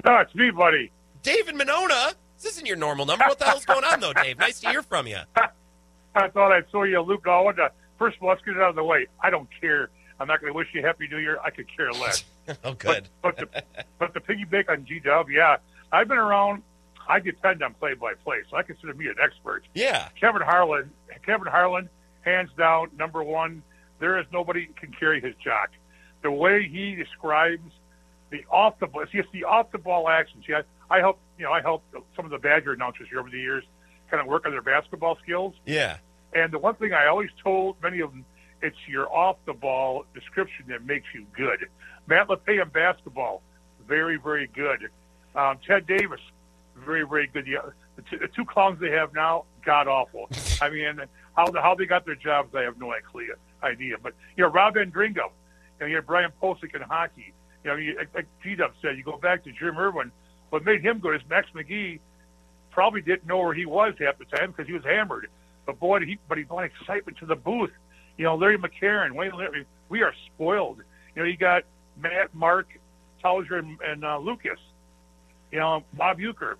[0.05, 0.91] No, it's me, buddy.
[1.23, 2.13] David Monona.
[2.37, 3.25] This isn't your normal number.
[3.27, 4.39] What the hell's going on, though, Dave?
[4.39, 5.19] Nice to hear from you.
[6.15, 7.25] I thought I'd throw you a loop.
[7.25, 9.07] No, to, first of all, let's get it out of the way.
[9.23, 9.91] I don't care.
[10.19, 11.39] I'm not going to wish you a happy new year.
[11.45, 12.25] I could care less.
[12.65, 13.09] oh, good.
[13.23, 13.63] But, but, the,
[13.99, 15.57] but the piggyback on GW, yeah.
[15.93, 16.63] I've been around.
[17.09, 19.65] I depend on play-by-play, so I consider me an expert.
[19.75, 20.09] Yeah.
[20.21, 20.91] Kevin Harlan,
[21.25, 21.89] Kevin Harlan,
[22.23, 23.63] hands down, number one.
[23.99, 25.71] There is nobody can carry his jock.
[26.23, 27.73] The way he describes
[28.33, 30.45] the off the ball, it's the off the ball actions.
[30.49, 31.85] Yeah, I help you know I help
[32.17, 33.63] some of the Badger announcers here over the years
[34.11, 35.55] kind of work on their basketball skills.
[35.65, 35.99] Yeah.
[36.35, 38.25] And the one thing I always told many of them,
[38.61, 41.67] it's your off the ball description that makes you good.
[42.07, 43.43] Matt LePay in basketball,
[43.87, 44.89] very very good.
[45.35, 46.21] Um, Ted Davis,
[46.77, 47.45] very very good.
[47.45, 50.29] The, the, two, the two clowns they have now, god awful.
[50.63, 51.01] I mean,
[51.37, 53.35] how how they got their jobs, I have no idea.
[53.63, 55.31] Idea, but you know, Rob Endringo,
[55.81, 57.33] and you have Brian Posick in hockey.
[57.65, 60.11] You know, you, like G Dub said, you go back to Jim Irwin.
[60.51, 62.01] What made him good is Max McGee
[62.71, 65.29] probably didn't know where he was half the time because he was hammered.
[65.67, 67.71] But boy, he but he brought excitement to the booth.
[68.17, 70.79] You know, Larry McCarren, Wayne Larry, we are spoiled.
[71.15, 71.65] You know, you got
[71.97, 72.69] Matt, Mark,
[73.23, 74.59] Tauscher, and, and uh, Lucas.
[75.51, 76.55] You know, Bob Uecker.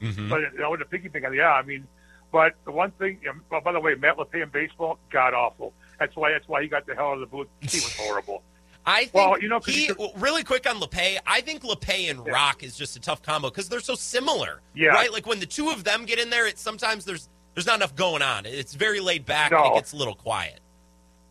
[0.00, 0.28] Mm-hmm.
[0.28, 1.86] But you know, the piggy thing, yeah, I mean,
[2.32, 5.72] but the one thing, know, by the way, Matt LePay in baseball, god awful.
[5.98, 7.48] That's why that's why he got the hell out of the booth.
[7.60, 8.42] He was horrible.
[8.86, 11.18] I think Well, you know, he, really quick on LePay.
[11.26, 12.32] I think LePay and Yeah.
[12.32, 14.62] Rock is just a tough combo because they're so similar.
[14.74, 14.88] Yeah.
[14.90, 15.12] Right?
[15.12, 17.96] Like when the two of them get in there, it's sometimes there's there's not enough
[17.96, 18.46] going on.
[18.46, 20.60] It's very laid back and it gets a little quiet.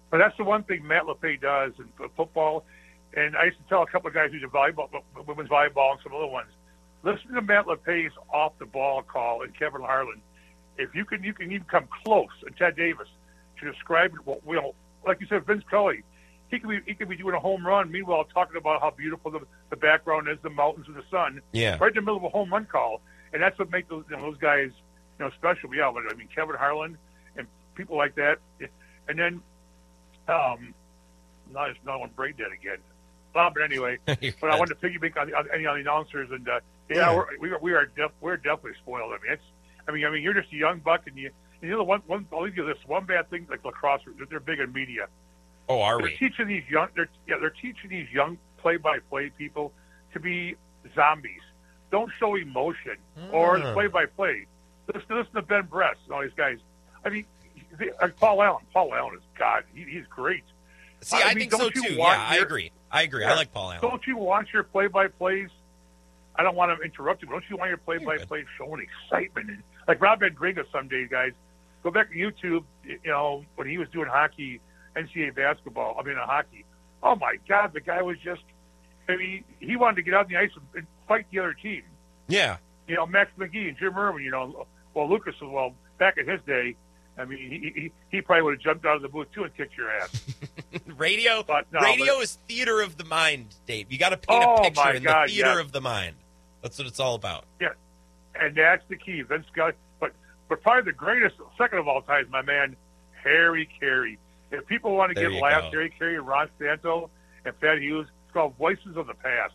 [0.09, 2.65] But that's the one thing Matt LePay does in football.
[3.15, 4.89] And I used to tell a couple of guys who do volleyball,
[5.25, 6.49] women's volleyball, and some other ones,
[7.03, 10.21] listen to Matt LePay's off the ball call and Kevin Harlan.
[10.77, 12.27] If you can, you can even come close.
[12.45, 13.07] And Ted Davis
[13.59, 14.13] to describe.
[14.25, 14.73] Well, you
[15.05, 16.03] like you said, Vince Scully,
[16.49, 17.91] he could be he could be doing a home run.
[17.91, 21.77] Meanwhile, talking about how beautiful the, the background is, the mountains and the sun, Yeah.
[21.79, 23.01] right in the middle of a home run call.
[23.33, 24.69] And that's what makes those, you know, those guys,
[25.19, 25.73] you know, special.
[25.75, 26.97] Yeah, but I mean, Kevin Harlan
[27.37, 28.37] and people like that.
[29.07, 29.41] And then,
[30.27, 30.73] um,
[31.51, 32.77] not not one brain dead again.
[33.35, 36.47] Uh, but anyway, but I wanted to piggyback on, on any of the announcers, and
[36.47, 37.15] uh, yeah, Yeah.
[37.15, 39.11] We're, we are we are def- we're definitely spoiled.
[39.13, 39.43] I mean, it's
[39.87, 41.31] I mean I mean you're just a young buck, and you
[41.61, 44.01] and you know the one one I'll leave you this one bad thing like lacrosse,
[44.29, 45.07] they're big in media.
[45.67, 46.15] Oh, are They're we?
[46.17, 49.71] teaching these young they're yeah they're teaching these young play by play people
[50.13, 50.55] to be
[50.93, 51.41] zombies.
[51.91, 52.97] Don't show emotion
[53.31, 53.73] or Ah.
[53.73, 54.45] play by play.
[54.93, 56.59] Listen listen to Ben Bress and all these guys.
[57.03, 57.25] I mean,
[57.77, 58.63] they, uh, Paul Allen.
[58.73, 59.63] Paul Allen is God.
[59.73, 60.43] He, he's great.
[61.01, 61.93] See, I I, mean, think so too.
[61.93, 62.71] Yeah, I agree.
[62.91, 63.23] I agree.
[63.25, 63.81] I like Paul Allen.
[63.81, 65.49] Don't you want your play by plays
[66.37, 67.27] I don't want to interrupt you.
[67.29, 69.49] But don't you want your play-by-play showing excitement?
[69.49, 71.31] And, like Rob Endriga some days, guys.
[71.81, 72.63] Go back to YouTube.
[72.83, 74.59] You know when he was doing hockey,
[74.95, 75.97] NCAA basketball.
[75.99, 76.65] I mean, uh, hockey.
[77.03, 78.41] Oh my God, the guy was just.
[79.07, 81.83] I mean, he wanted to get out on the ice and, fight the other team.
[82.27, 82.57] Yeah.
[82.87, 84.23] You know, Max McGee and Jim Irwin.
[84.23, 85.35] You know, well, Lucas.
[85.41, 86.75] Well, back in his day,
[87.17, 89.55] I mean, he he, he probably would have jumped out of the booth too and
[89.55, 90.23] kicked your ass.
[90.97, 93.91] radio, But, no, radio but- is theater of the mind, Dave.
[93.91, 95.59] You got to paint Oh, a picture in God, the theater yeah.
[95.59, 96.15] of the mind.
[96.61, 97.45] That's what it's all about.
[97.61, 97.69] Yeah,
[98.39, 99.21] and that's the key.
[99.21, 100.13] Vince Scully, but
[100.49, 102.75] but probably the greatest second of all time is my man
[103.23, 104.17] Harry Caray.
[104.57, 105.67] If people want to There get laughs.
[105.71, 107.09] Harry Caray, Ron Santo,
[107.45, 109.53] and Pat Hughes, it's called Voices of the Past.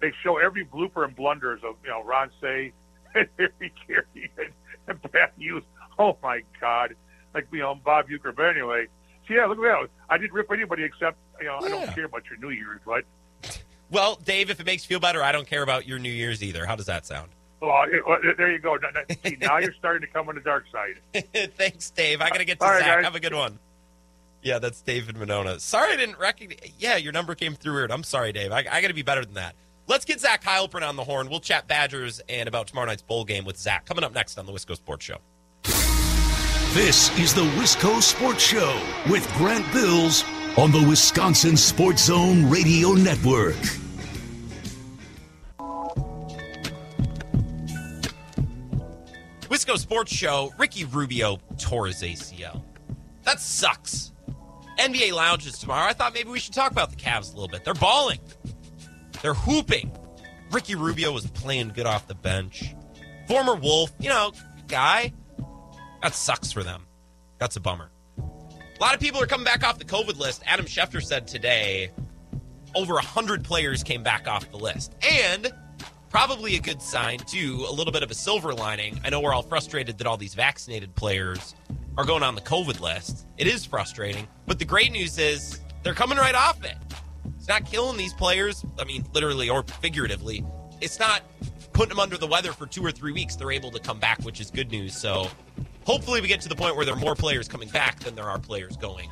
[0.00, 2.72] They show every blooper and blunders of you know Ron Say
[3.14, 4.52] and Harry Caray and,
[4.86, 5.62] and Pat Hughes.
[5.98, 6.94] Oh my God!
[7.34, 8.34] Like you know Bob Uecker.
[8.34, 8.86] But anyway,
[9.28, 9.88] so yeah, look at that.
[10.08, 13.04] I didn't rip anybody except you know I don't care about your New Year's, but
[13.90, 16.42] Well, Dave, if it makes you feel better, I don't care about your New Year's
[16.42, 16.64] either.
[16.64, 17.30] How does that sound?
[17.60, 17.84] well,
[18.38, 18.78] there you go.
[19.24, 21.24] See, now you're starting to come on the dark side.
[21.56, 22.22] Thanks, Dave.
[22.22, 22.96] I got to get to All right, Zach.
[22.96, 23.04] guys.
[23.04, 23.58] Have a good one.
[24.42, 25.60] Yeah, that's David Monona.
[25.60, 26.72] Sorry I didn't recognize.
[26.78, 27.92] Yeah, your number came through weird.
[27.92, 28.52] I'm sorry, Dave.
[28.52, 29.54] I, I got to be better than that.
[29.86, 31.28] Let's get Zach Heilprin on the horn.
[31.28, 33.86] We'll chat Badgers and about tomorrow night's bowl game with Zach.
[33.86, 35.18] Coming up next on the Wisco Sports Show.
[36.72, 40.24] This is the Wisco Sports Show with Grant Bills
[40.56, 43.56] on the Wisconsin Sports Zone Radio Network.
[49.48, 50.52] Wisco Sports Show.
[50.56, 52.62] Ricky Rubio tore his ACL.
[53.24, 54.12] That sucks.
[54.80, 55.86] NBA lounges tomorrow.
[55.88, 57.64] I thought maybe we should talk about the Cavs a little bit.
[57.64, 58.18] They're balling.
[59.22, 59.92] They're hooping.
[60.50, 62.74] Ricky Rubio was playing good off the bench.
[63.28, 64.32] Former Wolf, you know,
[64.68, 65.12] guy.
[66.02, 66.86] That sucks for them.
[67.38, 67.90] That's a bummer.
[68.18, 70.42] A lot of people are coming back off the COVID list.
[70.46, 71.90] Adam Schefter said today
[72.74, 74.94] over 100 players came back off the list.
[75.08, 75.52] And
[76.08, 78.98] probably a good sign, too, a little bit of a silver lining.
[79.04, 81.54] I know we're all frustrated that all these vaccinated players
[81.96, 83.26] are going on the COVID list.
[83.36, 84.26] It is frustrating.
[84.46, 86.76] But the great news is they're coming right off it.
[87.36, 88.64] It's not killing these players.
[88.78, 90.44] I mean, literally or figuratively.
[90.80, 91.22] It's not
[91.72, 93.36] putting them under the weather for two or three weeks.
[93.36, 94.96] They're able to come back, which is good news.
[94.96, 95.28] So
[95.84, 98.28] hopefully we get to the point where there are more players coming back than there
[98.28, 99.10] are players going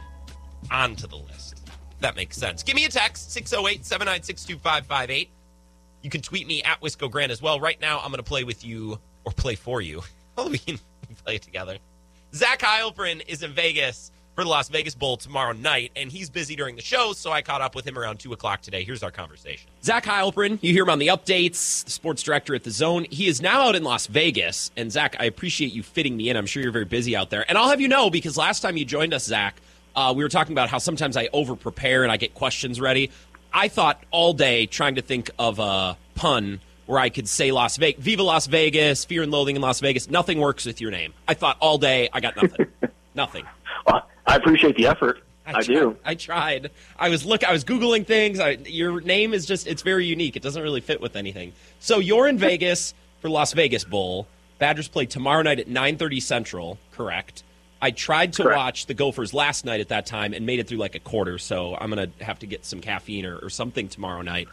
[0.70, 1.68] onto the list.
[2.00, 2.62] That makes sense.
[2.62, 5.30] Give me a text, 608 796 2558.
[6.02, 7.58] You can tweet me at Wisco Grant as well.
[7.58, 10.02] Right now, I'm going to play with you, or play for you.
[10.36, 10.60] Well, we
[11.24, 11.78] play together.
[12.34, 16.54] Zach Heilprin is in Vegas for the Las Vegas Bowl tomorrow night, and he's busy
[16.54, 18.84] during the show, so I caught up with him around 2 o'clock today.
[18.84, 19.68] Here's our conversation.
[19.82, 23.06] Zach Heilprin, you hear him on the updates, the sports director at The Zone.
[23.10, 26.36] He is now out in Las Vegas, and Zach, I appreciate you fitting me in.
[26.36, 27.44] I'm sure you're very busy out there.
[27.48, 29.56] And I'll have you know, because last time you joined us, Zach,
[29.96, 33.10] uh, we were talking about how sometimes I over prepare and I get questions ready.
[33.52, 37.76] I thought all day trying to think of a pun where I could say Las
[37.76, 40.08] Vegas, Viva Las Vegas, Fear and Loathing in Las Vegas.
[40.08, 41.12] Nothing works with your name.
[41.28, 42.66] I thought all day, I got nothing.
[43.14, 43.44] nothing.
[43.86, 45.22] Well, I appreciate the effort.
[45.44, 45.96] I, tried, do.
[46.02, 46.70] I tried.
[46.98, 47.44] I was look.
[47.44, 48.40] I was googling things.
[48.40, 49.66] I, your name is just.
[49.66, 50.34] It's very unique.
[50.34, 51.52] It doesn't really fit with anything.
[51.78, 54.26] So you're in Vegas for Las Vegas Bowl.
[54.58, 56.78] Badgers play tomorrow night at 9:30 Central.
[56.92, 57.42] Correct.
[57.82, 58.56] I tried to Correct.
[58.56, 61.36] watch the Gophers last night at that time and made it through like a quarter.
[61.38, 64.48] So I'm gonna have to get some caffeine or, or something tomorrow night.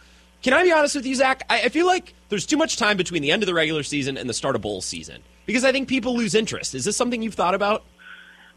[0.46, 1.42] Can I be honest with you, Zach?
[1.50, 4.16] I, I feel like there's too much time between the end of the regular season
[4.16, 6.76] and the start of bowl season because I think people lose interest.
[6.76, 7.84] Is this something you've thought about?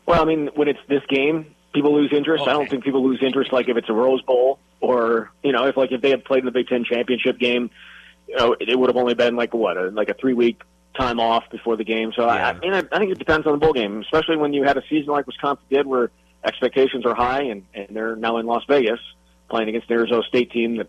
[0.05, 2.47] Well, I mean, when it's this game, people lose interest.
[2.47, 5.65] I don't think people lose interest like if it's a Rose Bowl or you know,
[5.65, 7.71] if like if they had played in the Big Ten championship game,
[8.29, 10.61] you know, it would have only been like what, a, like a three week
[10.95, 12.13] time off before the game.
[12.15, 12.49] So I, Yeah.
[12.49, 14.77] I mean, I, I think it depends on the bowl game, especially when you had
[14.77, 16.11] a season like Wisconsin did, where
[16.45, 19.01] expectations are high, and and they're now in Las Vegas
[19.49, 20.89] playing against the Arizona State team that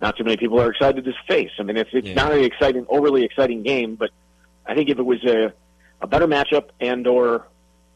[0.00, 1.50] not too many people are excited to face.
[1.58, 2.14] I mean, it's it's Yeah.
[2.14, 4.10] not an exciting, overly exciting game, but
[4.66, 5.52] I think if it was a
[6.00, 7.46] a better matchup and or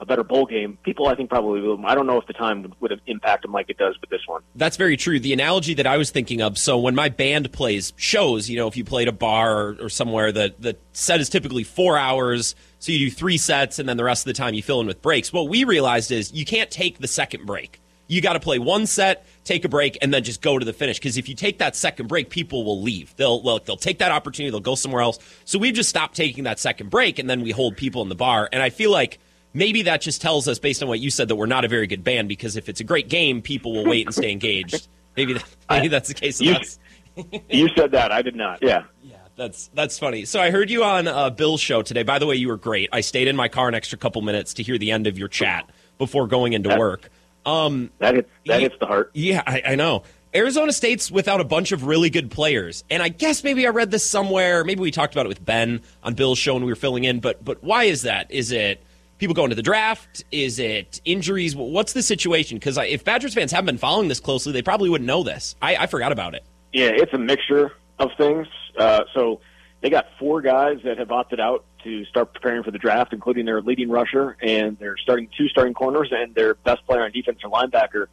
[0.02, 1.78] a better bowl game, people I think probably will.
[1.84, 4.08] I don't know if the time would, would have impacted them like it does with
[4.08, 4.40] this one.
[4.54, 5.20] That's very true.
[5.20, 8.66] The analogy that I was thinking of so when my band plays shows, you know,
[8.66, 12.54] if you played a bar or, or somewhere, the, the set is typically four hours.
[12.78, 14.86] So you do three sets and then the rest of the time you fill in
[14.86, 15.34] with breaks.
[15.34, 17.78] What we realized is you can't take the second break.
[18.10, 20.72] You got to play one set, take a break, and then just go to the
[20.72, 20.98] finish.
[20.98, 23.14] Because if you take that second break, people will leave.
[23.14, 24.50] They'll well, they'll take that opportunity.
[24.50, 25.20] They'll go somewhere else.
[25.44, 28.16] So we've just stopped taking that second break, and then we hold people in the
[28.16, 28.48] bar.
[28.52, 29.20] And I feel like
[29.54, 31.86] maybe that just tells us, based on what you said, that we're not a very
[31.86, 32.28] good band.
[32.28, 34.88] Because if it's a great game, people will wait and stay engaged.
[35.16, 36.78] Maybe that, maybe that's the case You- us.
[37.50, 38.10] you said that.
[38.12, 38.60] I did not.
[38.62, 38.84] Yeah.
[39.02, 40.24] Yeah, that's that's funny.
[40.24, 42.02] So I heard you on uh, Bill's show today.
[42.04, 42.88] By the way, you were great.
[42.92, 45.28] I stayed in my car an extra couple minutes to hear the end of your
[45.28, 45.68] chat
[45.98, 47.10] before going into work.
[47.46, 49.11] Um, That hits that hits the heart.
[49.14, 50.03] yeah, I, I know.
[50.35, 52.85] Arizona State's without a bunch of really good players.
[52.88, 54.62] And I guess maybe I read this somewhere.
[54.62, 57.18] Maybe we talked about it with Ben on Bill's show when we were filling in.
[57.20, 58.31] But but why is that?
[58.31, 58.81] Is it
[59.18, 60.22] people going to the draft?
[60.31, 61.57] Is it injuries?
[61.57, 62.59] What's the situation?
[62.59, 65.57] Because if Badgers fans haven't been following this closely, they probably wouldn't know this.
[65.61, 66.44] I, I forgot about it.
[66.72, 68.46] Yeah, it's a mixture of things.
[68.79, 69.40] Uh, so
[69.81, 73.46] they got four guys that have opted out to start preparing for the draft, including
[73.46, 77.38] their leading rusher and their starting two starting corners and their best player on defense
[77.44, 78.06] or linebacker.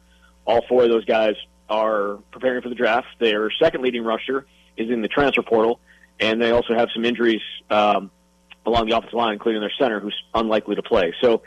[0.44, 1.34] All four of those guys
[1.68, 3.08] are preparing for the draft.
[3.18, 5.80] Their second leading rusher is in the transfer portal,
[6.18, 8.10] and they also have some injuries um,
[8.64, 11.14] along the offensive line, including their center, who's unlikely to play.
[11.20, 11.42] So,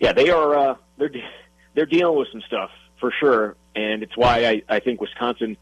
[0.00, 1.10] yeah, they are uh, they're
[1.74, 5.56] they're dealing with some stuff for sure, and it's why I, I think Wisconsin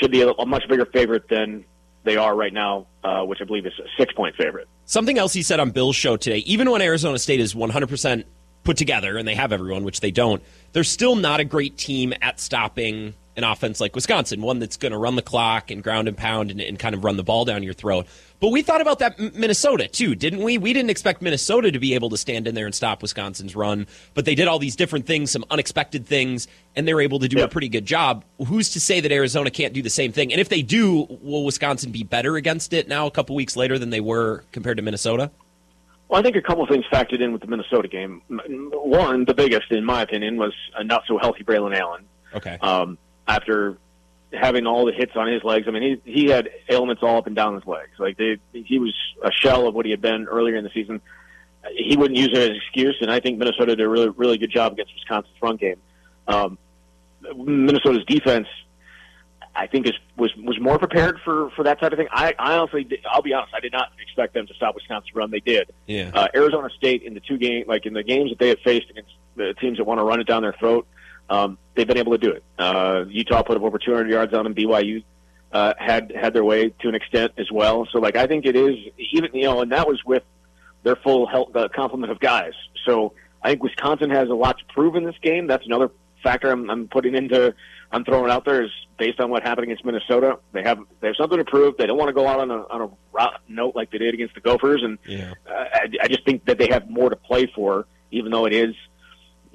[0.00, 1.64] should be a, a much bigger favorite than
[2.04, 4.68] they are right now, uh, which I believe is a six point favorite.
[4.86, 8.24] Something else he said on Bill's show today, even when Arizona State is 100%
[8.62, 10.40] put together and they have everyone, which they don't,
[10.72, 14.92] they're still not a great team at stopping an offense like Wisconsin, one that's going
[14.92, 17.44] to run the clock and ground and pound and, and, kind of run the ball
[17.44, 18.06] down your throat.
[18.40, 20.58] But we thought about that Minnesota too, didn't we?
[20.58, 23.86] We didn't expect Minnesota to be able to stand in there and stop Wisconsin's run,
[24.14, 27.28] but they did all these different things, some unexpected things, and they were able to
[27.28, 27.50] do yep.
[27.50, 28.24] a pretty good job.
[28.46, 30.32] Who's to say that Arizona can't do the same thing?
[30.32, 33.78] And if they do, will Wisconsin be better against it now a couple weeks later
[33.78, 35.30] than they were compared to Minnesota?
[36.08, 38.22] Well, I think a couple of things factored in with the Minnesota game.
[38.28, 42.04] One, the biggest, in my opinion, was a not so healthy Braylon Allen.
[42.34, 42.58] Okay.
[42.60, 43.78] Um, after
[44.32, 47.26] having all the hits on his legs, I mean, he he had ailments all up
[47.26, 47.92] and down his legs.
[47.98, 51.00] Like they, he was a shell of what he had been earlier in the season.
[51.74, 54.38] He wouldn't use it as an excuse, and I think Minnesota did a really really
[54.38, 55.80] good job against Wisconsin's run game.
[56.28, 56.58] Um,
[57.34, 58.46] Minnesota's defense
[59.56, 62.08] I think is was was more prepared for for that type of thing.
[62.10, 65.30] I, I honestly, I'll be honest, I did not expect them to stop Wisconsin run.
[65.30, 65.72] They did.
[65.86, 66.10] Yeah.
[66.12, 68.90] Uh, Arizona State in the two game, like in the games that they have faced
[68.90, 70.86] against the teams that want to run it down their throat,
[71.28, 72.42] um, they've been able to do it.
[72.58, 74.54] Uh, Utah put up over 200 yards on them.
[74.54, 75.02] BYU
[75.52, 77.86] uh, had had their way to an extent as well.
[77.92, 78.76] So like I think it is
[79.12, 80.22] even you know, and that was with
[80.82, 82.52] their full health uh, complement of guys.
[82.84, 83.12] So
[83.42, 85.46] I think Wisconsin has a lot to prove in this game.
[85.46, 85.90] That's another
[86.22, 87.54] factor I'm, I'm putting into
[87.92, 90.38] I'm throwing out there is based on what happened against Minnesota.
[90.52, 91.76] They have they have something to prove.
[91.76, 94.34] They don't want to go out on a on a note like they did against
[94.34, 95.34] the Gophers, and yeah.
[95.48, 98.52] uh, I, I just think that they have more to play for, even though it
[98.52, 98.74] is,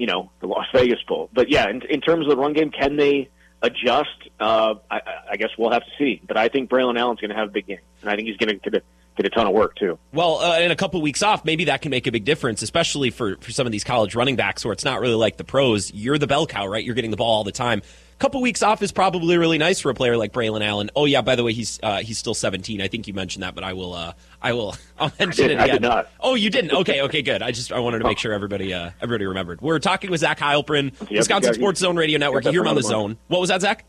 [0.01, 1.29] you know, the Las Vegas Bowl.
[1.31, 3.29] But yeah, in, in terms of the run game, can they
[3.61, 4.09] adjust?
[4.39, 5.01] Uh, I,
[5.33, 6.19] I guess we'll have to see.
[6.27, 8.37] But I think Braylon Allen's going to have a big game, and I think he's
[8.37, 8.81] going to
[9.15, 9.99] get a ton of work too.
[10.11, 12.63] Well, uh, in a couple of weeks off, maybe that can make a big difference,
[12.63, 15.43] especially for for some of these college running backs where it's not really like the
[15.43, 15.93] pros.
[15.93, 16.83] You're the bell cow, right?
[16.83, 17.83] You're getting the ball all the time
[18.21, 20.91] couple weeks off is probably really nice for a player like Braylon Allen.
[20.95, 22.79] Oh yeah, by the way, he's uh, he's still 17.
[22.79, 25.61] I think you mentioned that, but I will uh, I will I'll mention it again.
[25.61, 26.09] I did not.
[26.19, 26.71] Oh, you didn't?
[26.71, 27.41] Okay, okay, good.
[27.41, 29.59] I just I wanted to make sure everybody uh, everybody remembered.
[29.59, 32.45] We're talking with Zach Heilprin, yep, Wisconsin got, Sports Zone Radio Network.
[32.45, 32.91] You hear him on the month.
[32.91, 33.17] zone.
[33.27, 33.83] What was that, Zach?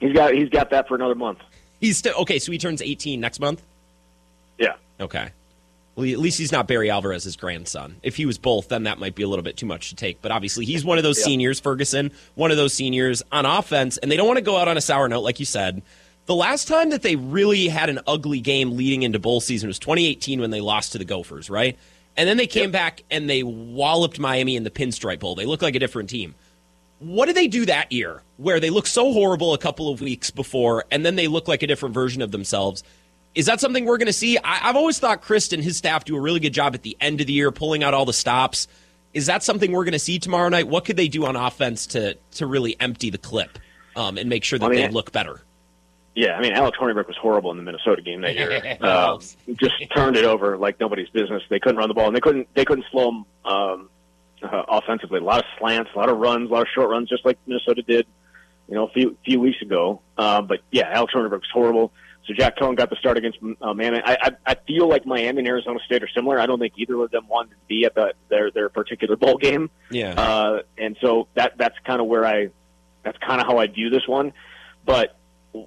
[0.00, 1.38] He's got he's got that for another month.
[1.80, 2.40] He's still okay.
[2.40, 3.62] So he turns 18 next month.
[4.58, 4.74] Yeah.
[5.00, 5.30] Okay.
[5.98, 7.96] Well, at least he's not Barry Alvarez's grandson.
[8.04, 10.22] If he was both, then that might be a little bit too much to take.
[10.22, 11.24] But obviously, he's one of those yeah.
[11.24, 14.68] seniors, Ferguson, one of those seniors on offense, and they don't want to go out
[14.68, 15.82] on a sour note, like you said.
[16.26, 19.80] The last time that they really had an ugly game leading into bowl season was
[19.80, 21.76] 2018 when they lost to the Gophers, right?
[22.16, 22.72] And then they came yep.
[22.72, 25.34] back and they walloped Miami in the Pinstripe Bowl.
[25.34, 26.36] They look like a different team.
[27.00, 30.30] What did they do that year where they looked so horrible a couple of weeks
[30.30, 32.84] before and then they look like a different version of themselves?
[33.34, 34.38] Is that something we're going to see?
[34.38, 36.96] I, have always thought Chris and his staff do a really good job at the
[37.00, 38.66] end of the year, pulling out all the stops.
[39.14, 40.68] Is that something we're going to see tomorrow night?
[40.68, 43.58] What could they do on offense to to really empty the clip
[43.96, 45.40] um, and make sure that I mean, they look better?
[46.14, 48.76] Yeah, I mean, Alex Hornibrook was horrible in the Minnesota game that year.
[48.80, 49.18] uh,
[49.54, 51.42] just turned it over like nobody's business.
[51.48, 53.90] They couldn't run the ball, and they couldn't they couldn't slow them um,
[54.42, 55.20] uh, offensively.
[55.20, 57.38] A lot of slants, a lot of runs, a lot of short runs, just like
[57.46, 58.06] Minnesota did,
[58.68, 60.00] you know, a few few weeks ago.
[60.16, 61.92] Uh, but yeah, Alex Hornibrook was horrible.
[62.28, 64.02] So Jack Coan got the start against uh, Miami.
[64.04, 66.38] I, I, I feel like Miami and Arizona State are similar.
[66.38, 69.38] I don't think either of them wanted to be at the, their their particular bowl
[69.38, 69.70] game.
[69.90, 70.12] Yeah.
[70.12, 72.50] Uh, and so that that's kind of where I
[73.02, 74.34] that's kind of how I view this one.
[74.84, 75.16] But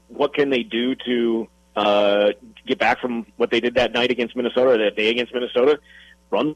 [0.08, 2.32] what can they do to uh,
[2.68, 5.80] get back from what they did that night against Minnesota or that day against Minnesota?
[6.30, 6.56] Run,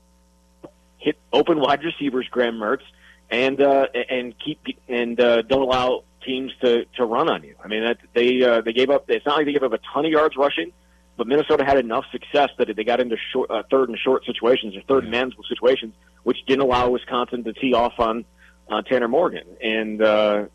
[0.99, 2.83] hit open wide receivers, Graham Mertz,
[3.31, 7.55] and uh, and keep and uh, don't allow teams to to run on you.
[7.63, 9.05] I mean, that, they uh, they gave up.
[9.09, 10.71] It's not like they gave up a ton of yards rushing,
[11.17, 14.75] but Minnesota had enough success that they got into short, uh, third and short situations
[14.75, 18.25] or third and manageable situations, which didn't allow Wisconsin to tee off on
[18.69, 20.45] uh, Tanner Morgan, and uh,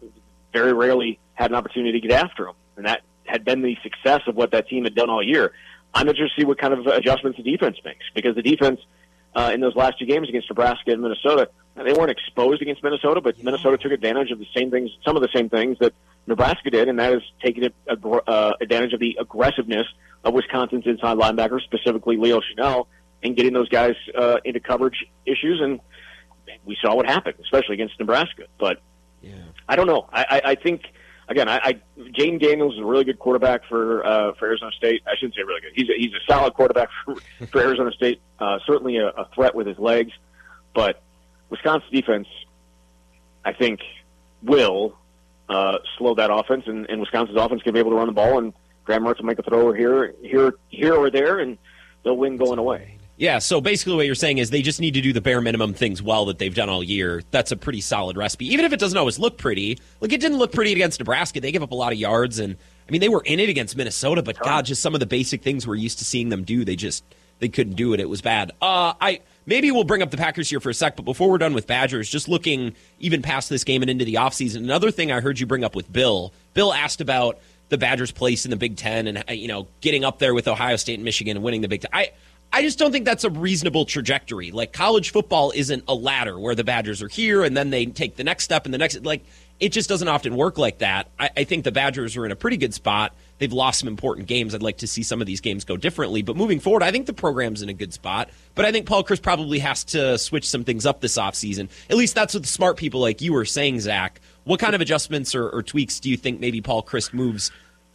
[0.53, 2.55] very rarely had an opportunity to get after him.
[2.77, 5.53] And that had been the success of what that team had done all year.
[5.95, 8.81] I'm interested to see what kind of adjustments the defense makes because the defense
[9.35, 11.51] uh, in those last two games against Nebraska and Minnesota
[11.85, 15.23] they weren't exposed against Minnesota, but Minnesota took advantage of the same things, some of
[15.23, 15.93] the same things that
[16.27, 19.87] Nebraska did, and that is taking uh, advantage of the aggressiveness
[20.25, 22.87] of Wisconsin's inside linebackers, specifically Leo Chenal,
[23.23, 25.61] and getting those guys uh, into coverage issues.
[25.61, 25.81] And
[26.65, 28.45] we saw what happened, especially against Nebraska.
[28.59, 28.83] But
[29.23, 29.35] yeah.
[29.69, 30.09] I don't know.
[30.13, 30.83] I, I, I think
[31.29, 35.03] again, I, I Jayden Daniels is a really good quarterback for uh, for Arizona State.
[35.07, 35.73] I shouldn't say really good.
[35.75, 37.17] He's a, he's a solid quarterback for,
[37.47, 38.21] for Arizona State.
[38.39, 40.13] Uh, certainly a, a threat with his legs,
[40.75, 41.03] but
[41.51, 42.29] Wisconsin defense,
[43.45, 43.81] I think,
[44.43, 44.97] will
[45.49, 48.39] uh, slow that offense, and, and Wisconsin's offense can be able to run the ball,
[48.39, 48.53] and
[48.85, 51.59] Graham Mertz will make a throw here, here, here or there, and
[52.05, 52.97] they'll win going away.
[53.21, 55.75] Yeah, so basically what you're saying is they just need to do the bare minimum
[55.75, 57.23] things well that they've done all year.
[57.31, 58.47] That's a pretty solid recipe.
[58.47, 59.79] Even if it doesn't always look pretty.
[60.01, 61.39] Like it didn't look pretty against Nebraska.
[61.39, 62.57] They gave up a lot of yards and
[62.89, 65.43] I mean they were in it against Minnesota, but God, just some of the basic
[65.43, 67.05] things we're used to seeing them do, they just
[67.41, 68.01] they couldn't do it.
[68.01, 68.53] It was bad.
[68.63, 69.21] Uh I
[69.51, 71.67] maybe we'll bring up the Packers here for a sec, but before we're done with
[71.67, 75.41] Badgers, just looking even past this game and into the offseason, another thing I heard
[75.41, 76.33] you bring up with Bill.
[76.55, 80.05] Bill asked about the Badgers' place in the Big Ten and uh, you know getting
[80.05, 81.91] up there with Ohio State and Michigan and winning the Big Ten.
[81.93, 82.13] I
[82.53, 84.53] I just don't think that's a reasonable trajectory.
[84.53, 88.17] Like college football isn't a ladder where the Badgers are here and then they take
[88.17, 89.25] the next step and the next like
[89.61, 91.09] it just doesn't often work like that.
[91.19, 93.15] I, I, think the Badgers are in a pretty good spot.
[93.39, 94.55] They've lost some important games.
[94.55, 96.23] I'd like to see some of these games go differently.
[96.23, 98.31] But moving forward, I think the program's in a good spot.
[98.55, 101.69] But I think Paul Chryst probably has to switch some things up this offseason.
[101.89, 104.21] At least that's what the smart people like you were saying, Zach.
[104.45, 107.51] What kind of adjustments or, or tweaks do you think maybe Paul Chryst moves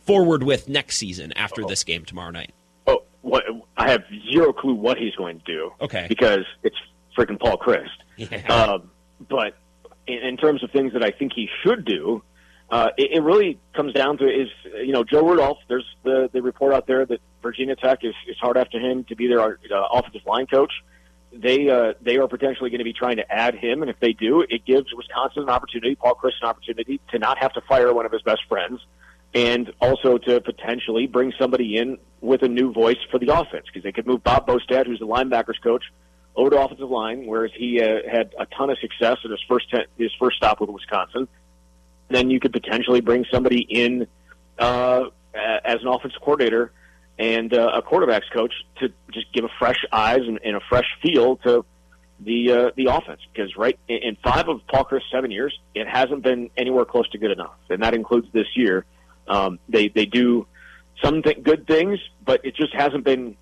[0.06, 2.54] forward with next season after this game tomorrow night?
[3.26, 3.44] what
[3.76, 5.72] I have zero clue what he's going to do.
[5.82, 6.06] Okay.
[6.08, 6.78] Because it's
[7.18, 7.90] freaking Paul Chryst.
[8.18, 8.48] Yeah.
[8.48, 8.92] Um,
[9.28, 9.58] but
[10.08, 12.24] in, in, terms of things that I think he should do,
[12.70, 14.50] uh, it, it, really comes down to is
[14.84, 15.60] you know Joe Rudolph.
[15.68, 19.16] There's the the report out there that Virginia Tech is, is hard after him to
[19.16, 19.56] be their uh,
[19.94, 20.72] offensive line coach.
[21.32, 24.14] They uh, they are potentially going to be trying to add him, and if they
[24.14, 27.94] do, it gives Wisconsin an opportunity, Paul Chryst an opportunity to not have to fire
[27.94, 28.82] one of his best friends
[29.36, 33.84] and also to potentially bring somebody in with a new voice for the offense because
[33.84, 35.84] they could move Bob Bostad, who's the linebackers coach,
[36.36, 39.70] over to offensive line, whereas he uh, had a ton of success at his first
[39.70, 41.28] ten, his first stop with Wisconsin.
[42.10, 44.08] Then you could potentially bring somebody in
[44.60, 46.72] uh, as an offensive coordinator
[47.18, 50.86] and uh, a quarterbacks coach to just give a fresh eyes and, and a fresh
[51.02, 51.66] feel to
[52.20, 56.24] the uh, the offense because right in five of Paul Chryst seven years, it hasn't
[56.24, 58.86] been anywhere close to good enough, and that includes this year.
[59.28, 60.48] Um, they they do
[61.04, 63.36] some th- good things, but it just hasn't been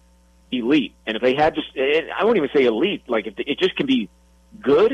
[0.59, 0.93] elite.
[1.05, 3.03] And if they had just, I won't even say elite.
[3.07, 4.09] Like if it just can be
[4.61, 4.91] good,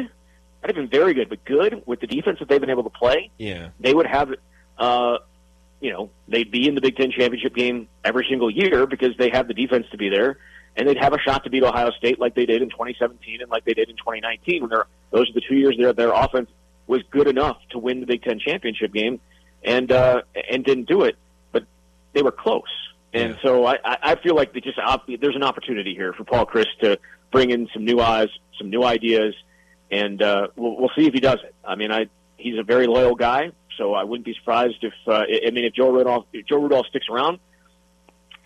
[0.62, 3.32] not even very good, but good with the defense that they've been able to play.
[3.38, 4.34] Yeah, they would have.
[4.78, 5.18] Uh,
[5.82, 9.30] you know, they'd be in the Big Ten championship game every single year because they
[9.30, 10.38] have the defense to be there,
[10.76, 13.50] and they'd have a shot to beat Ohio State like they did in 2017 and
[13.50, 16.50] like they did in 2019 when they're those are the two years their their offense
[16.88, 19.20] was good enough to win the Big Ten championship game
[19.64, 21.18] and uh, and didn't do it,
[21.52, 21.66] but
[22.14, 22.64] they were close.
[23.14, 23.42] And yeah.
[23.42, 27.00] so I, I feel like they just there's an opportunity here for Paul Chryst to
[27.32, 29.34] bring in some new eyes, some new ideas,
[29.90, 31.56] and uh, we'll, we'll see if he does it.
[31.66, 32.08] I mean, I
[32.38, 35.74] he's a very loyal guy, so I wouldn't be surprised if uh, I mean if
[35.74, 37.40] Joe Rudolph if Joe Rudolph sticks around,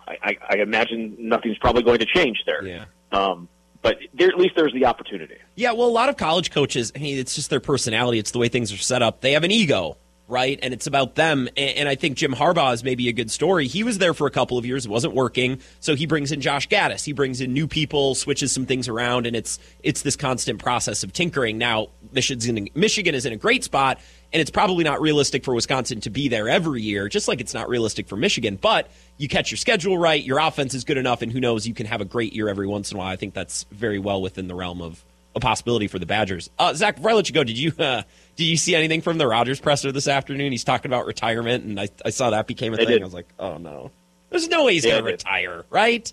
[0.06, 2.64] I, I, I imagine nothing's probably going to change there.
[2.64, 2.84] Yeah.
[3.12, 3.48] Um,
[3.82, 5.36] but there, at least there's the opportunity.
[5.56, 8.18] Yeah, well, a lot of college coaches, I mean, it's just their personality.
[8.18, 9.20] It's the way things are set up.
[9.20, 10.58] They have an ego, right?
[10.62, 11.48] And it's about them.
[11.56, 13.66] And I think Jim Harbaugh is maybe a good story.
[13.66, 16.40] He was there for a couple of years, it wasn't working, so he brings in
[16.40, 17.04] Josh Gattis.
[17.04, 21.02] He brings in new people, switches some things around, and it's it's this constant process
[21.02, 21.58] of tinkering.
[21.58, 24.00] Now, Michigan Michigan is in a great spot,
[24.32, 27.54] and it's probably not realistic for Wisconsin to be there every year, just like it's
[27.54, 28.56] not realistic for Michigan.
[28.60, 31.74] But you catch your schedule right, your offense is good enough, and who knows, you
[31.74, 33.08] can have a great year every once in a while.
[33.08, 35.04] I think that's very well within the realm of
[35.36, 36.48] a possibility for the Badgers.
[36.58, 38.02] Uh, Zach, before I let you go, did you uh,
[38.36, 40.52] did you see anything from the Rodgers presser this afternoon?
[40.52, 42.88] He's talking about retirement, and I, I saw that became a I thing.
[42.88, 43.02] Did.
[43.02, 43.90] I was like, oh no,
[44.30, 46.12] there's no way he's yeah, going to retire, right?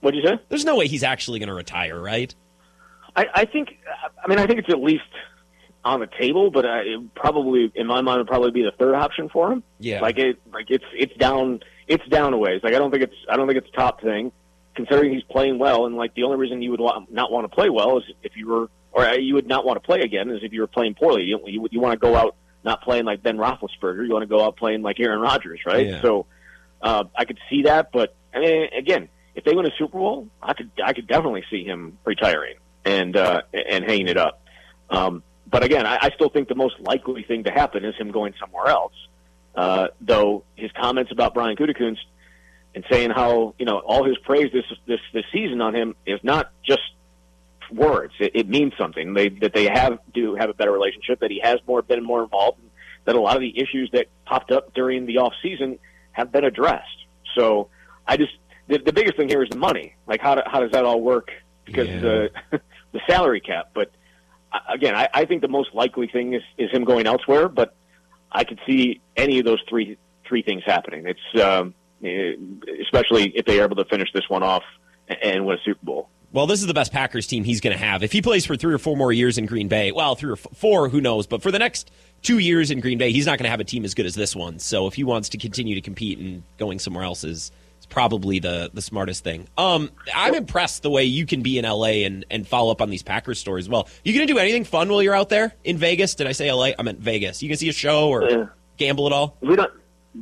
[0.00, 0.38] What'd you say?
[0.48, 2.34] There's no way he's actually going to retire, right?
[3.14, 3.78] I, I think.
[4.22, 5.02] I mean, I think it's at least
[5.84, 9.28] on the table, but it probably, in my mind, would probably be the third option
[9.28, 9.62] for him.
[9.78, 12.60] Yeah, like it, like it's it's down, it's down a ways.
[12.62, 14.32] Like I don't think it's, I don't think it's top thing,
[14.74, 17.54] considering he's playing well, and like the only reason you would want, not want to
[17.54, 20.42] play well is if you were or you would not want to play again is
[20.42, 21.22] if you were playing poorly.
[21.22, 24.06] You, you, you want to go out not playing like Ben Roethlisberger.
[24.06, 25.86] You want to go out playing like Aaron Rodgers, right?
[25.86, 26.02] Yeah.
[26.02, 26.26] So
[26.82, 30.28] uh, I could see that, but I mean, again, if they win a Super Bowl,
[30.42, 34.42] I could I could definitely see him retiring and uh, and hanging it up.
[34.90, 38.10] Um, but again, I, I still think the most likely thing to happen is him
[38.10, 38.94] going somewhere else.
[39.54, 41.98] Uh, though his comments about Brian Gutekunst
[42.74, 46.20] and saying how you know all his praise this this this season on him is
[46.22, 46.82] not just
[47.72, 48.12] words.
[48.18, 49.14] It, it means something.
[49.14, 51.20] They that they have do have a better relationship.
[51.20, 52.58] That he has more been more involved.
[52.60, 52.70] And
[53.04, 55.78] That a lot of the issues that popped up during the off season
[56.12, 56.86] have been addressed.
[57.36, 57.68] So
[58.06, 58.32] I just
[58.68, 59.94] the, the biggest thing here is the money.
[60.06, 61.30] Like how do, how does that all work?
[61.64, 62.28] Because Yeah.
[62.52, 62.58] uh,
[62.92, 63.70] the salary cap.
[63.74, 63.90] But
[64.52, 67.48] uh, again, I, I think the most likely thing is is him going elsewhere.
[67.48, 67.74] But
[68.32, 69.96] I could see any of those three
[70.26, 71.06] three things happening.
[71.06, 74.62] It's um, especially if they are able to finish this one off
[75.22, 76.08] and win a Super Bowl.
[76.32, 78.04] Well, this is the best Packers team he's going to have.
[78.04, 80.34] If he plays for three or four more years in Green Bay, well, three or
[80.34, 81.26] f- four, who knows?
[81.26, 81.90] But for the next
[82.22, 84.14] two years in Green Bay, he's not going to have a team as good as
[84.14, 84.60] this one.
[84.60, 88.38] So if he wants to continue to compete and going somewhere else is, is probably
[88.38, 89.48] the, the smartest thing.
[89.58, 92.90] Um, I'm impressed the way you can be in LA and, and follow up on
[92.90, 93.68] these Packers stories.
[93.68, 96.14] Well, you going to do anything fun while you're out there in Vegas?
[96.14, 96.70] Did I say LA?
[96.78, 97.42] I meant Vegas.
[97.42, 98.44] You can see a show or Yeah.
[98.76, 99.36] gamble at all?
[99.40, 99.72] We don't.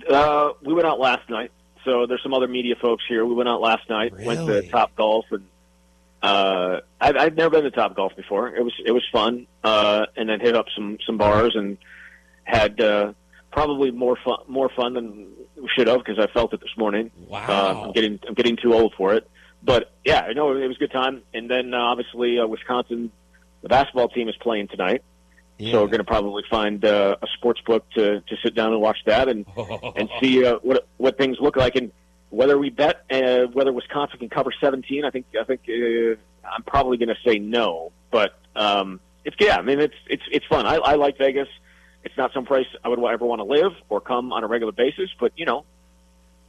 [0.09, 1.51] Uh, we went out last night.
[1.85, 3.24] So there's some other media folks here.
[3.24, 4.12] We went out last night.
[4.18, 5.45] Went to Top Golf, and
[6.22, 8.55] uh, I've, I've never been to Top Golf before.
[8.55, 9.47] It was it was fun.
[9.62, 11.79] Uh, and then hit up some some bars and
[12.45, 13.12] had uh,
[13.53, 17.11] probably more fun more fun than we should have because I felt it this morning.
[17.29, 17.47] Wow.
[17.49, 19.29] Uh, I'm getting I'm getting too old for it.
[19.62, 21.22] But yeah, I know it was a good time.
[21.35, 23.11] And then uh, obviously uh, Wisconsin,
[23.62, 25.03] the basketball team is playing tonight.
[25.59, 28.80] So we're going to probably find uh, a sports book to, to sit down and
[28.80, 29.44] watch that and
[29.96, 31.90] and see uh, what what things look like and
[32.30, 35.04] whether we bet uh, whether Wisconsin can cover 17.
[35.04, 36.16] I think I think uh,
[36.48, 39.56] I'm probably going to say no, but um, it's yeah.
[39.56, 40.66] I mean it's it's it's fun.
[40.66, 41.48] I, I like Vegas.
[42.04, 44.72] It's not some place I would ever want to live or come on a regular
[44.72, 45.64] basis, but you know,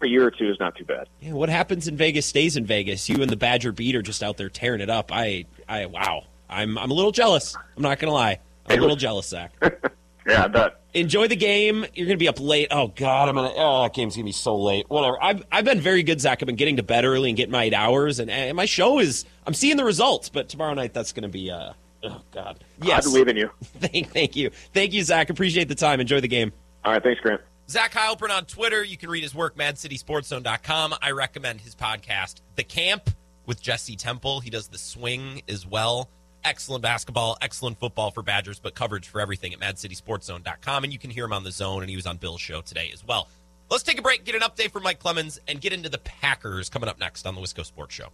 [0.02, 1.08] a year or two is not too bad.
[1.20, 3.10] Yeah, what happens in Vegas stays in Vegas.
[3.10, 5.12] You and the Badger beat are just out there tearing it up.
[5.12, 6.24] I, I, wow.
[6.50, 7.56] I'm, I'm a little jealous.
[7.76, 8.40] I'm not gonna lie.
[8.70, 9.52] I'm a little jealous, Zach.
[10.30, 10.82] Yeah, I bet.
[10.94, 11.86] Enjoy the game.
[11.94, 12.68] You're gonna be up late.
[12.72, 13.52] Oh God, I'm gonna.
[13.56, 14.86] Oh, that game's gonna be so late.
[14.88, 15.22] Whatever.
[15.22, 16.42] I've, I've been very good, Zach.
[16.42, 19.00] I've been getting to bed early and getting my eight hours, and, and my show
[19.00, 19.26] is.
[19.48, 21.50] I'm seeing the results, but tomorrow night that's gonna be.
[21.50, 22.64] Uh, oh God.
[22.82, 23.08] Yes.
[23.08, 23.50] I believe in you.
[23.80, 25.30] Thank, thank you, thank you, Zach.
[25.30, 26.00] Appreciate the time.
[26.00, 26.54] Enjoy the game.
[26.86, 27.42] All right, thanks, Grant.
[27.70, 28.84] Zach Heilprin on Twitter.
[28.84, 30.96] You can read his work, MadCitySportsZone.com.
[31.02, 33.10] I recommend his podcast, The Camp,
[33.46, 34.40] with Jesse Temple.
[34.40, 36.10] He does the swing as well.
[36.44, 40.84] Excellent basketball, excellent football for Badgers, but coverage for everything at MadCitySportsZone.com.
[40.84, 42.90] And you can hear him on the zone, and he was on Bill's show today
[42.94, 43.28] as well.
[43.70, 46.70] Let's take a break, get an update from Mike Clemens, and get into the Packers
[46.70, 48.10] coming up next on the Wisco Sports Show.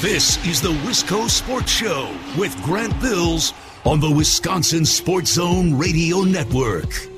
[0.00, 3.52] This is the Wisco Sports Show with Grant Bills
[3.84, 7.15] on the Wisconsin Sports Zone Radio Network.